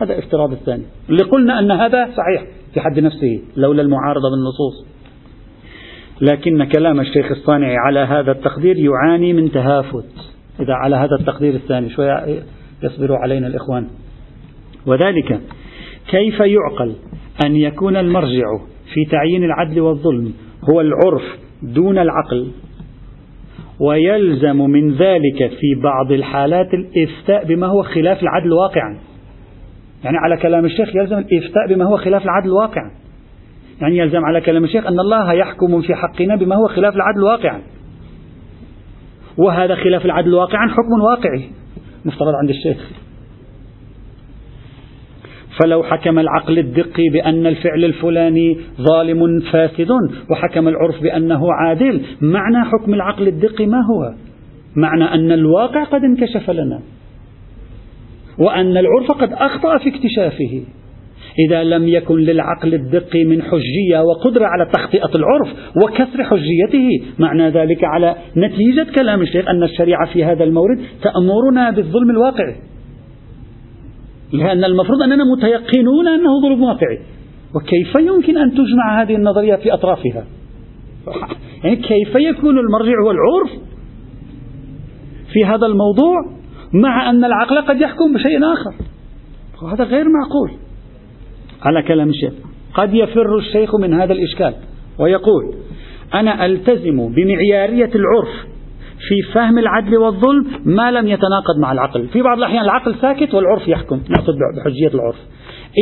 هذا 0.00 0.18
افتراض 0.18 0.52
الثاني. 0.52 0.82
اللي 1.10 1.22
قلنا 1.22 1.58
أن 1.58 1.70
هذا 1.70 2.04
صحيح 2.04 2.46
في 2.74 2.80
حد 2.80 3.00
نفسه 3.00 3.40
لولا 3.56 3.82
المعارضة 3.82 4.30
بالنصوص. 4.30 4.95
لكن 6.20 6.64
كلام 6.64 7.00
الشيخ 7.00 7.30
الصانعي 7.30 7.76
على 7.76 8.00
هذا 8.00 8.32
التقدير 8.32 8.76
يعاني 8.78 9.32
من 9.32 9.50
تهافت. 9.52 10.04
إذا 10.60 10.74
على 10.74 10.96
هذا 10.96 11.16
التقدير 11.20 11.54
الثاني 11.54 11.90
شوية 11.90 12.42
يصبر 12.82 13.16
علينا 13.16 13.46
الإخوان. 13.46 13.86
وذلك 14.86 15.40
كيف 16.10 16.40
يعقل 16.40 16.94
أن 17.46 17.56
يكون 17.56 17.96
المرجع 17.96 18.46
في 18.94 19.04
تعيين 19.10 19.44
العدل 19.44 19.80
والظلم 19.80 20.32
هو 20.70 20.80
العرف 20.80 21.22
دون 21.62 21.98
العقل؟ 21.98 22.50
ويلزم 23.80 24.56
من 24.56 24.92
ذلك 24.92 25.50
في 25.60 25.80
بعض 25.82 26.12
الحالات 26.12 26.68
الإفتاء 26.74 27.44
بما 27.44 27.66
هو 27.66 27.82
خلاف 27.82 28.22
العدل 28.22 28.52
واقعا. 28.52 28.98
يعني 30.04 30.16
على 30.16 30.36
كلام 30.36 30.64
الشيخ 30.64 30.96
يلزم 30.96 31.18
الإفتاء 31.18 31.66
بما 31.68 31.84
هو 31.84 31.96
خلاف 31.96 32.24
العدل 32.24 32.50
واقعا. 32.50 32.90
يعني 33.80 33.98
يلزم 33.98 34.24
على 34.24 34.40
كلام 34.40 34.64
الشيخ 34.64 34.86
أن 34.86 35.00
الله 35.00 35.32
يحكم 35.32 35.82
في 35.82 35.94
حقنا 35.94 36.36
بما 36.36 36.56
هو 36.56 36.68
خلاف 36.68 36.94
العدل 36.94 37.22
واقعا. 37.22 37.62
وهذا 39.38 39.74
خلاف 39.74 40.04
العدل 40.04 40.34
واقعا 40.34 40.68
حكم 40.68 41.02
واقعي. 41.10 41.50
مفترض 42.04 42.34
عند 42.34 42.50
الشيخ. 42.50 42.90
فلو 45.62 45.82
حكم 45.82 46.18
العقل 46.18 46.58
الدقي 46.58 47.08
بأن 47.12 47.46
الفعل 47.46 47.84
الفلاني 47.84 48.58
ظالم 48.80 49.40
فاسد 49.40 49.90
وحكم 50.30 50.68
العرف 50.68 51.02
بأنه 51.02 51.52
عادل 51.52 52.02
معنى 52.20 52.64
حكم 52.64 52.94
العقل 52.94 53.28
الدقي 53.28 53.66
ما 53.66 53.78
هو؟ 53.78 54.14
معنى 54.76 55.04
أن 55.04 55.32
الواقع 55.32 55.84
قد 55.84 56.04
انكشف 56.04 56.50
لنا. 56.50 56.80
وأن 58.38 58.76
العرف 58.76 59.12
قد 59.12 59.32
أخطأ 59.32 59.78
في 59.78 59.88
اكتشافه. 59.88 60.64
إذا 61.38 61.64
لم 61.64 61.88
يكن 61.88 62.16
للعقل 62.16 62.74
الدقي 62.74 63.24
من 63.24 63.42
حجية 63.42 64.00
وقدرة 64.00 64.46
على 64.46 64.70
تخطئة 64.72 65.16
العرف 65.16 65.48
وكسر 65.84 66.24
حجيته 66.24 66.88
معنى 67.18 67.50
ذلك 67.50 67.84
على 67.84 68.16
نتيجة 68.36 68.86
كلام 68.94 69.22
الشيخ 69.22 69.48
أن 69.48 69.62
الشريعة 69.62 70.12
في 70.12 70.24
هذا 70.24 70.44
المورد 70.44 70.78
تأمرنا 71.02 71.70
بالظلم 71.70 72.10
الواقعي. 72.10 72.56
لأن 74.32 74.64
المفروض 74.64 75.02
أننا 75.02 75.24
متيقنون 75.24 76.08
أنه 76.08 76.40
ظلم 76.42 76.62
واقعي. 76.62 76.98
وكيف 77.54 77.92
يمكن 78.00 78.38
أن 78.38 78.50
تجمع 78.50 79.02
هذه 79.02 79.14
النظريات 79.14 79.60
في 79.60 79.74
أطرافها؟ 79.74 80.24
يعني 81.64 81.76
كيف 81.76 82.14
يكون 82.14 82.58
المرجع 82.58 82.94
هو 83.04 83.10
العرف 83.10 83.50
في 85.32 85.44
هذا 85.44 85.66
الموضوع 85.66 86.16
مع 86.72 87.10
أن 87.10 87.24
العقل 87.24 87.60
قد 87.60 87.80
يحكم 87.80 88.12
بشيء 88.14 88.38
آخر؟ 88.52 88.74
وهذا 89.62 89.84
غير 89.84 90.04
معقول. 90.08 90.65
على 91.66 91.82
كلام 91.82 92.08
الشيخ. 92.08 92.32
قد 92.74 92.94
يفر 92.94 93.38
الشيخ 93.38 93.70
من 93.80 93.94
هذا 93.94 94.12
الإشكال 94.12 94.54
ويقول 94.98 95.54
أنا 96.14 96.46
ألتزم 96.46 97.08
بمعيارية 97.14 97.90
العرف 97.94 98.46
في 99.08 99.32
فهم 99.34 99.58
العدل 99.58 99.96
والظلم 99.96 100.46
ما 100.64 100.90
لم 100.90 101.06
يتناقض 101.06 101.58
مع 101.60 101.72
العقل. 101.72 102.06
في 102.08 102.22
بعض 102.22 102.38
الأحيان 102.38 102.64
العقل 102.64 102.94
ساكت 102.94 103.34
والعرف 103.34 103.68
يحكم 103.68 104.00
نأخذ 104.10 104.32
بحجية 104.56 104.90
العرف. 104.94 105.16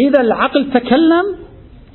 إذا 0.08 0.20
العقل 0.20 0.70
تكلم 0.70 1.24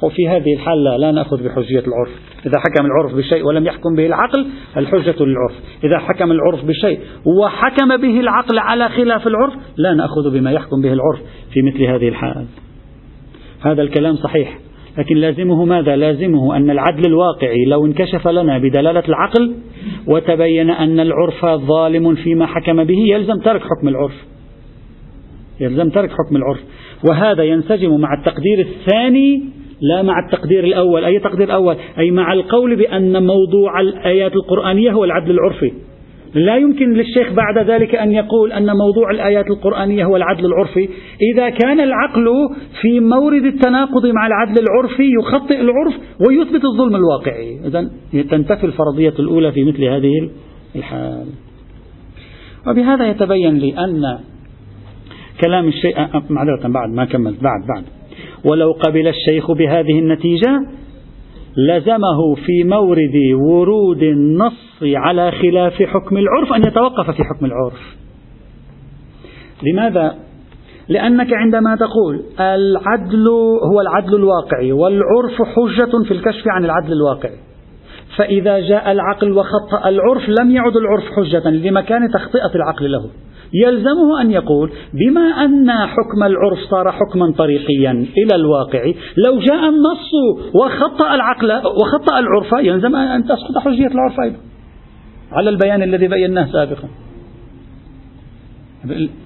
وفي 0.04 0.30
هذه 0.30 0.54
الحالة 0.54 0.98
لا 0.98 1.12
نأخذ 1.12 1.44
بحجية 1.44 1.84
العرف. 1.88 2.10
إذا 2.46 2.60
حكم 2.60 2.86
العرف 2.86 3.16
بشيء 3.16 3.46
ولم 3.46 3.66
يحكم 3.66 3.96
به 3.96 4.06
العقل 4.06 4.48
الحجة 4.78 5.24
للعرف. 5.24 5.54
إذا 5.84 5.98
حكم 5.98 6.32
العرف 6.32 6.66
بشيء 6.66 7.00
وحكم 7.26 7.98
به 7.98 8.20
العقل 8.20 8.60
على 8.60 8.90
خلاف 8.90 9.28
العرف 9.28 9.54
لا 9.78 9.94
نأخذ 9.94 10.34
بما 10.34 10.52
يحكم 10.52 10.82
به 10.82 10.94
العرف 10.94 11.20
في 11.54 11.62
مثل 11.62 11.84
هذه 11.84 12.08
الحال. 12.08 12.46
هذا 13.62 13.82
الكلام 13.82 14.16
صحيح. 14.16 14.60
لكن 14.98 15.16
لازمه 15.16 15.66
ماذا؟ 15.66 15.96
لازمه 15.96 16.56
أن 16.56 16.70
العدل 16.70 17.06
الواقعي 17.06 17.66
لو 17.68 17.86
انكشف 17.86 18.28
لنا 18.28 18.58
بدلالة 18.58 19.04
العقل 19.08 19.56
وتبين 20.08 20.70
أن 20.70 21.00
العرف 21.00 21.46
ظالم 21.46 22.16
فيما 22.16 22.46
حكم 22.46 22.84
به 22.84 22.98
يلزم 22.98 23.40
ترك 23.40 23.62
حكم 23.62 23.88
العرف. 23.88 24.14
يلزم 25.60 25.90
ترك 25.90 26.10
حكم 26.10 26.36
العرف. 26.36 26.60
وهذا 27.10 27.44
ينسجم 27.44 28.00
مع 28.00 28.10
التقدير 28.20 28.60
الثاني 28.60 29.44
لا 29.82 30.02
مع 30.02 30.14
التقدير 30.26 30.64
الأول. 30.64 31.06
أي 31.06 31.20
تقدير 31.20 31.54
أول؟ 31.54 31.76
أي 32.00 32.12
مع 32.12 32.34
القول 32.34 32.76
بأن 32.76 33.26
موضوع 33.26 33.82
الآيات 33.82 34.36
القرآنية 34.36 34.92
هو 34.92 35.04
العدل 35.04 35.32
العرفي. 35.32 35.72
لا 36.34 36.58
يمكن 36.58 36.94
للشيخ 36.94 37.34
بعد 37.34 37.70
ذلك 37.70 37.96
أن 37.96 38.12
يقول 38.12 38.52
أن 38.52 38.66
موضوع 38.66 39.12
الآيات 39.12 39.46
القرآنية 39.48 40.06
هو 40.06 40.16
العدل 40.16 40.46
العرفي. 40.46 40.90
إذا 41.34 41.50
كان 41.50 41.80
العقل 41.80 42.26
في 42.82 43.00
مورد 43.00 43.46
التناقض 43.46 44.06
مع 44.06 44.28
العدل 44.28 44.64
العرفي 44.64 45.04
يخطئ 45.20 45.62
العرف 45.62 45.94
ويثبت 46.28 46.66
الظلم 46.66 46.96
الواقعي. 46.96 47.60
إذا 47.66 47.90
تنتفي 48.32 48.66
الفرضية 48.66 49.14
الأولى 49.20 49.52
في 49.52 49.64
مثل 49.64 49.84
هذه 49.84 50.30
الحال. 50.76 51.26
وبهذا 52.68 53.10
يتبين 53.10 53.58
لي 53.58 53.74
أن 53.78 54.20
كلام 55.42 55.68
الشيء 55.68 55.96
معذرة 56.30 56.68
بعد 56.68 56.90
ما 56.90 57.06
كملت 57.06 57.44
بعد 57.44 57.68
بعد. 57.68 57.84
ولو 58.46 58.72
قبل 58.72 59.08
الشيخ 59.08 59.52
بهذه 59.52 60.00
النتيجة 60.00 60.62
لزمه 61.68 62.36
في 62.46 62.64
مورد 62.64 63.16
ورود 63.34 64.04
النص 64.04 64.84
على 64.84 65.32
خلاف 65.32 65.74
حكم 65.74 66.18
العرف 66.18 66.54
أن 66.54 66.68
يتوقف 66.68 67.10
في 67.10 67.24
حكم 67.24 67.46
العرف 67.46 67.96
لماذا؟ 69.64 70.16
لأنك 70.90 71.34
عندما 71.34 71.76
تقول 71.76 72.24
العدل 72.40 73.28
هو 73.74 73.82
العدل 73.82 74.16
الواقعي 74.16 74.72
والعرف 74.72 75.34
حجة 75.42 76.08
في 76.08 76.12
الكشف 76.12 76.44
عن 76.48 76.66
العدل 76.66 76.94
الواقعي 76.94 77.38
فإذا 78.18 78.60
جاء 78.60 78.92
العقل 78.92 79.32
وخطأ 79.32 79.90
العرف 79.90 80.30
لم 80.30 80.52
يعد 80.52 80.76
العرف 80.76 81.04
حجة 81.16 81.50
لمكان 81.50 82.12
تخطئة 82.12 82.56
العقل 82.56 82.92
له 82.92 83.10
يلزمه 83.54 84.22
أن 84.22 84.32
يقول 84.32 84.72
بما 84.94 85.22
أن 85.22 85.72
حكم 85.72 86.24
العرف 86.24 86.60
صار 86.70 86.92
حكما 86.92 87.32
طريقيا 87.38 87.92
إلى 87.92 88.36
الواقع 88.36 88.86
لو 89.26 89.40
جاء 89.40 89.70
النص 89.70 90.12
وخطأ 90.54 91.16
العقل 91.16 91.52
وخطأ 91.52 92.20
العرف 92.20 92.66
يلزم 92.66 92.96
أن 92.96 93.24
تسقط 93.24 93.58
حجية 93.58 93.88
العرف 93.88 94.20
أيضا. 94.24 94.38
على 95.32 95.50
البيان 95.50 95.84
الذي 95.84 96.08
بيناه 96.08 96.46
سابقا. 96.52 96.88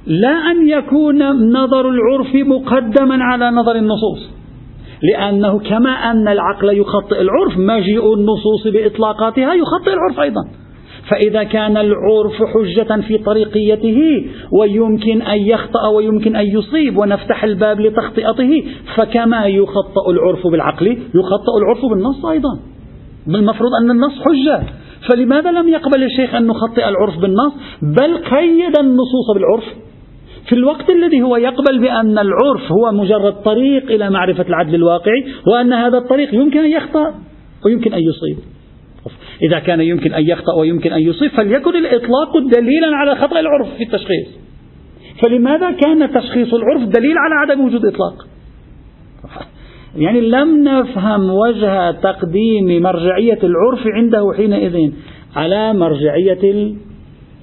لا 0.08 0.52
أن 0.52 0.70
يكون 0.70 1.52
نظر 1.52 1.90
العرف 1.90 2.36
مقدما 2.36 3.24
على 3.24 3.52
نظر 3.52 3.76
النصوص. 3.76 4.30
لأنه 5.04 5.60
كما 5.60 5.90
أن 5.90 6.28
العقل 6.28 6.78
يخطئ 6.78 7.22
العرف 7.22 7.58
مجيء 7.58 8.14
النصوص 8.14 8.68
بإطلاقاتها 8.74 9.54
يخطئ 9.54 9.94
العرف 9.94 10.20
أيضا. 10.20 10.63
فإذا 11.10 11.44
كان 11.44 11.78
العرف 11.78 12.34
حجة 12.34 13.02
في 13.02 13.18
طريقيته 13.18 14.26
ويمكن 14.52 15.22
أن 15.22 15.38
يخطأ 15.38 15.88
ويمكن 15.88 16.36
أن 16.36 16.46
يصيب 16.46 16.98
ونفتح 16.98 17.44
الباب 17.44 17.80
لتخطئته 17.80 18.64
فكما 18.96 19.46
يخطأ 19.46 20.10
العرف 20.10 20.48
بالعقل 20.48 20.88
يخطأ 21.16 21.58
العرف 21.62 21.86
بالنص 21.86 22.26
أيضا. 22.26 22.60
بالمفروض 23.28 23.72
أن 23.82 23.92
النص 23.92 24.22
حجة. 24.22 24.64
فلماذا 25.10 25.52
لم 25.52 25.68
يقبل 25.68 26.04
الشيخ 26.04 26.36
أن 26.36 26.48
نخطئ 26.48 26.88
العرف 26.90 27.20
بالنص؟ 27.20 27.54
بل 27.82 28.18
قيد 28.18 28.78
النصوص 28.80 29.28
بالعرف. 29.34 29.84
في 30.48 30.56
الوقت 30.56 30.90
الذي 30.90 31.22
هو 31.22 31.38
يقبل 31.38 31.82
بأن 31.82 32.18
العرف 32.18 32.72
هو 32.72 32.92
مجرد 32.92 33.34
طريق 33.34 33.92
إلى 33.92 34.10
معرفة 34.10 34.46
العدل 34.50 34.76
الواقعي 34.76 35.26
وأن 35.48 35.74
هذا 35.74 35.98
الطريق 35.98 36.34
يمكن 36.34 36.60
أن 36.60 36.72
يخطأ 36.72 37.14
ويمكن 37.66 37.94
أن 37.94 38.00
يصيب. 38.00 38.53
إذا 39.42 39.60
كان 39.60 39.82
يمكن 39.82 40.14
أن 40.14 40.24
يخطأ 40.28 40.54
ويمكن 40.60 40.94
أن 40.94 41.02
يصيب 41.02 41.32
فليكن 41.32 41.76
الإطلاق 41.76 42.38
دليلا 42.38 42.96
على 42.96 43.16
خطأ 43.16 43.40
العرف 43.40 43.68
في 43.78 43.84
التشخيص. 43.84 44.28
فلماذا 45.22 45.72
كان 45.72 46.14
تشخيص 46.14 46.54
العرف 46.54 46.82
دليل 46.82 47.18
على 47.18 47.36
عدم 47.36 47.66
وجود 47.66 47.86
إطلاق؟ 47.86 48.28
يعني 50.04 50.22
لم 50.22 50.64
نفهم 50.64 51.30
وجه 51.30 51.92
تقديم 51.92 52.82
مرجعية 52.84 53.40
العرف 53.44 53.88
عنده 53.88 54.34
حينئذ 54.38 54.92
على 55.36 55.74
مرجعية 55.74 56.74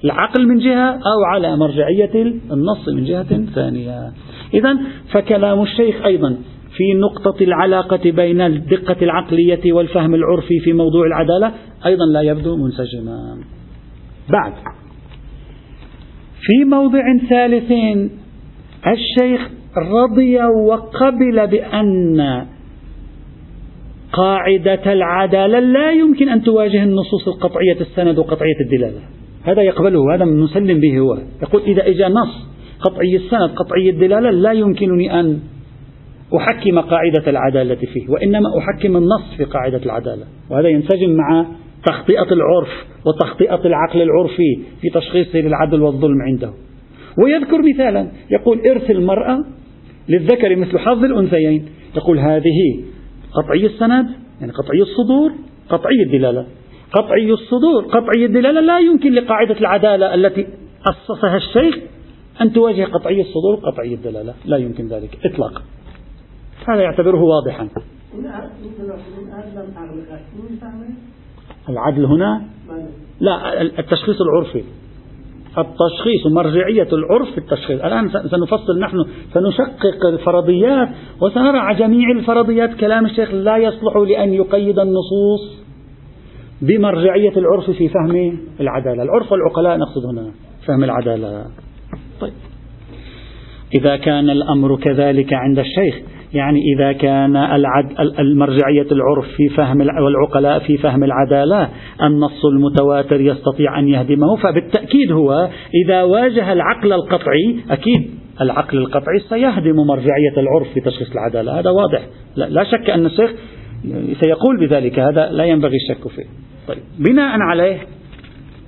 العقل 0.03 0.47
من 0.47 0.57
جهة 0.57 0.89
أو 0.89 1.23
على 1.33 1.57
مرجعية 1.57 2.23
النص 2.51 2.89
من 2.89 3.03
جهة 3.03 3.45
ثانية. 3.55 4.11
إذا 4.53 4.77
فكلام 5.11 5.61
الشيخ 5.61 6.05
أيضا 6.05 6.37
في 6.77 6.93
نقطة 6.93 7.43
العلاقة 7.43 8.11
بين 8.11 8.41
الدقة 8.41 8.95
العقلية 9.01 9.73
والفهم 9.73 10.15
العرفي 10.15 10.59
في 10.59 10.73
موضوع 10.73 11.05
العدالة 11.05 11.51
أيضا 11.85 12.05
لا 12.13 12.21
يبدو 12.21 12.57
منسجما. 12.57 13.37
بعد 14.29 14.53
في 16.41 16.65
موضع 16.65 17.01
ثالث 17.29 17.71
الشيخ 18.87 19.49
رضي 19.77 20.39
وقبل 20.67 21.47
بأن 21.47 22.45
قاعدة 24.13 24.93
العدالة 24.93 25.59
لا 25.59 25.91
يمكن 25.91 26.29
أن 26.29 26.43
تواجه 26.43 26.83
النصوص 26.83 27.27
القطعية 27.27 27.81
السند 27.81 28.19
وقطعية 28.19 28.59
الدلالة. 28.65 28.99
هذا 29.43 29.61
يقبله 29.61 30.15
هذا 30.15 30.25
مسلم 30.25 30.79
به 30.79 30.99
هو. 30.99 31.17
يقول 31.41 31.61
إذا 31.61 31.87
إجا 31.87 32.09
نص 32.09 32.51
قطعي 32.81 33.15
السند 33.15 33.49
قطعي 33.55 33.89
الدلالة 33.89 34.29
لا 34.29 34.51
يمكنني 34.51 35.19
أن 35.19 35.39
أحكم 36.37 36.79
قاعدة 36.79 37.29
العدالة 37.29 37.75
فيه 37.75 38.09
وإنما 38.09 38.49
أحكم 38.57 38.97
النص 38.97 39.37
في 39.37 39.43
قاعدة 39.43 39.77
العدالة. 39.85 40.25
وهذا 40.49 40.67
ينسجم 40.67 41.09
مع 41.09 41.45
تخطئة 41.85 42.33
العرف 42.33 42.69
وتخطئة 43.05 43.67
العقل 43.67 44.01
العرفي 44.01 44.59
في 44.81 44.89
تشخيصه 44.89 45.39
للعدل 45.39 45.81
والظلم 45.81 46.21
عنده. 46.21 46.53
ويذكر 47.23 47.61
مثالا 47.61 48.11
يقول 48.31 48.59
إرث 48.67 48.91
المرأة 48.91 49.45
للذكر 50.09 50.55
مثل 50.55 50.79
حظ 50.79 51.03
الأنثيين. 51.03 51.65
يقول 51.95 52.19
هذه 52.19 52.83
قطعي 53.33 53.65
السند 53.65 54.09
يعني 54.41 54.51
قطعي 54.51 54.81
الصدور 54.81 55.31
قطعي 55.69 56.03
الدلالة. 56.05 56.45
قطعي 56.93 57.31
الصدور 57.31 57.83
قطعي 57.83 58.25
الدلالة 58.25 58.61
لا 58.61 58.79
يمكن 58.79 59.13
لقاعدة 59.13 59.59
العدالة 59.59 60.13
التي 60.13 60.47
أسسها 60.89 61.37
الشيخ 61.37 61.77
أن 62.41 62.53
تواجه 62.53 62.83
قطعي 62.83 63.21
الصدور 63.21 63.55
قطعي 63.55 63.93
الدلالة. 63.93 64.33
لا 64.45 64.57
يمكن 64.57 64.87
ذلك 64.87 65.17
إطلاقا. 65.25 65.61
هذا 66.67 66.81
يعتبره 66.81 67.21
واضحا. 67.21 67.69
العدل 71.69 72.05
هنا؟ 72.05 72.41
لا 73.19 73.61
التشخيص 73.61 74.21
العرفي. 74.21 74.63
التشخيص 75.57 76.27
مرجعية 76.35 76.87
العرف 76.93 77.31
في 77.31 77.37
التشخيص. 77.37 77.81
الآن 77.81 78.09
سنفصل 78.09 78.79
نحن 78.79 78.97
سنشقق 79.33 80.05
الفرضيات 80.13 80.89
وسنرى 81.21 81.75
جميع 81.75 82.11
الفرضيات. 82.11 82.73
كلام 82.73 83.05
الشيخ 83.05 83.31
لا 83.31 83.57
يصلح 83.57 83.97
لأن 83.97 84.33
يقيد 84.33 84.79
النصوص 84.79 85.61
بمرجعية 86.61 87.37
العرف 87.37 87.71
في 87.71 87.89
فهم 87.89 88.39
العدالة. 88.59 89.03
العرف 89.03 89.31
والعقلاء 89.31 89.77
نقصد 89.77 90.05
هنا 90.05 90.31
فهم 90.67 90.83
العدالة. 90.83 91.45
طيب. 92.21 92.33
إذا 93.73 93.97
كان 93.97 94.29
الأمر 94.29 94.75
كذلك 94.75 95.33
عند 95.33 95.59
الشيخ 95.59 96.10
يعني 96.33 96.59
إذا 96.75 96.91
كان 96.91 97.35
العد 97.35 97.85
المرجعية 98.19 98.87
العرف 98.91 99.25
في 99.37 99.49
فهم 99.49 99.81
والعقلاء 99.81 100.59
في 100.59 100.77
فهم 100.77 101.03
العدالة 101.03 101.69
النص 102.03 102.45
المتواتر 102.45 103.21
يستطيع 103.21 103.79
أن 103.79 103.87
يهدمه 103.87 104.35
فبالتأكيد 104.35 105.11
هو 105.11 105.49
إذا 105.85 106.03
واجه 106.03 106.53
العقل 106.53 106.93
القطعي 106.93 107.59
أكيد 107.69 108.09
العقل 108.41 108.77
القطعي 108.77 109.19
سيهدم 109.29 109.75
مرجعية 109.75 110.37
العرف 110.37 110.67
في 110.73 110.79
تشخيص 110.79 111.11
العدالة. 111.11 111.59
هذا 111.59 111.69
واضح. 111.69 112.01
لا, 112.35 112.63
شك 112.63 112.89
أن 112.89 113.05
الشيخ 113.05 113.31
سيقول 114.21 114.59
بذلك 114.59 114.99
هذا 114.99 115.29
لا 115.31 115.43
ينبغي 115.43 115.75
الشك 115.75 116.07
فيه. 116.07 116.25
طيب 116.67 116.83
بناء 116.99 117.39
عليه 117.39 117.77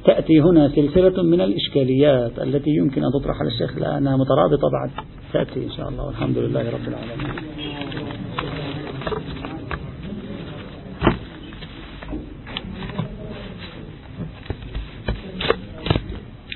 تأتي 0.05 0.41
هنا 0.41 0.69
سلسلة 0.69 1.23
من 1.23 1.41
الإشكاليات 1.41 2.39
التي 2.39 2.69
يمكن 2.69 3.03
أن 3.03 3.11
تطرح 3.11 3.35
على 3.39 3.49
الشيخ 3.49 3.77
لأنها 3.77 4.17
مترابطة 4.17 4.69
بعد. 4.69 4.91
تأتي 5.33 5.65
إن 5.65 5.71
شاء 5.71 5.89
الله. 5.89 6.05
والحمد 6.05 6.37
لله 6.37 6.69
رب 6.69 6.87
العالمين. 6.87 7.82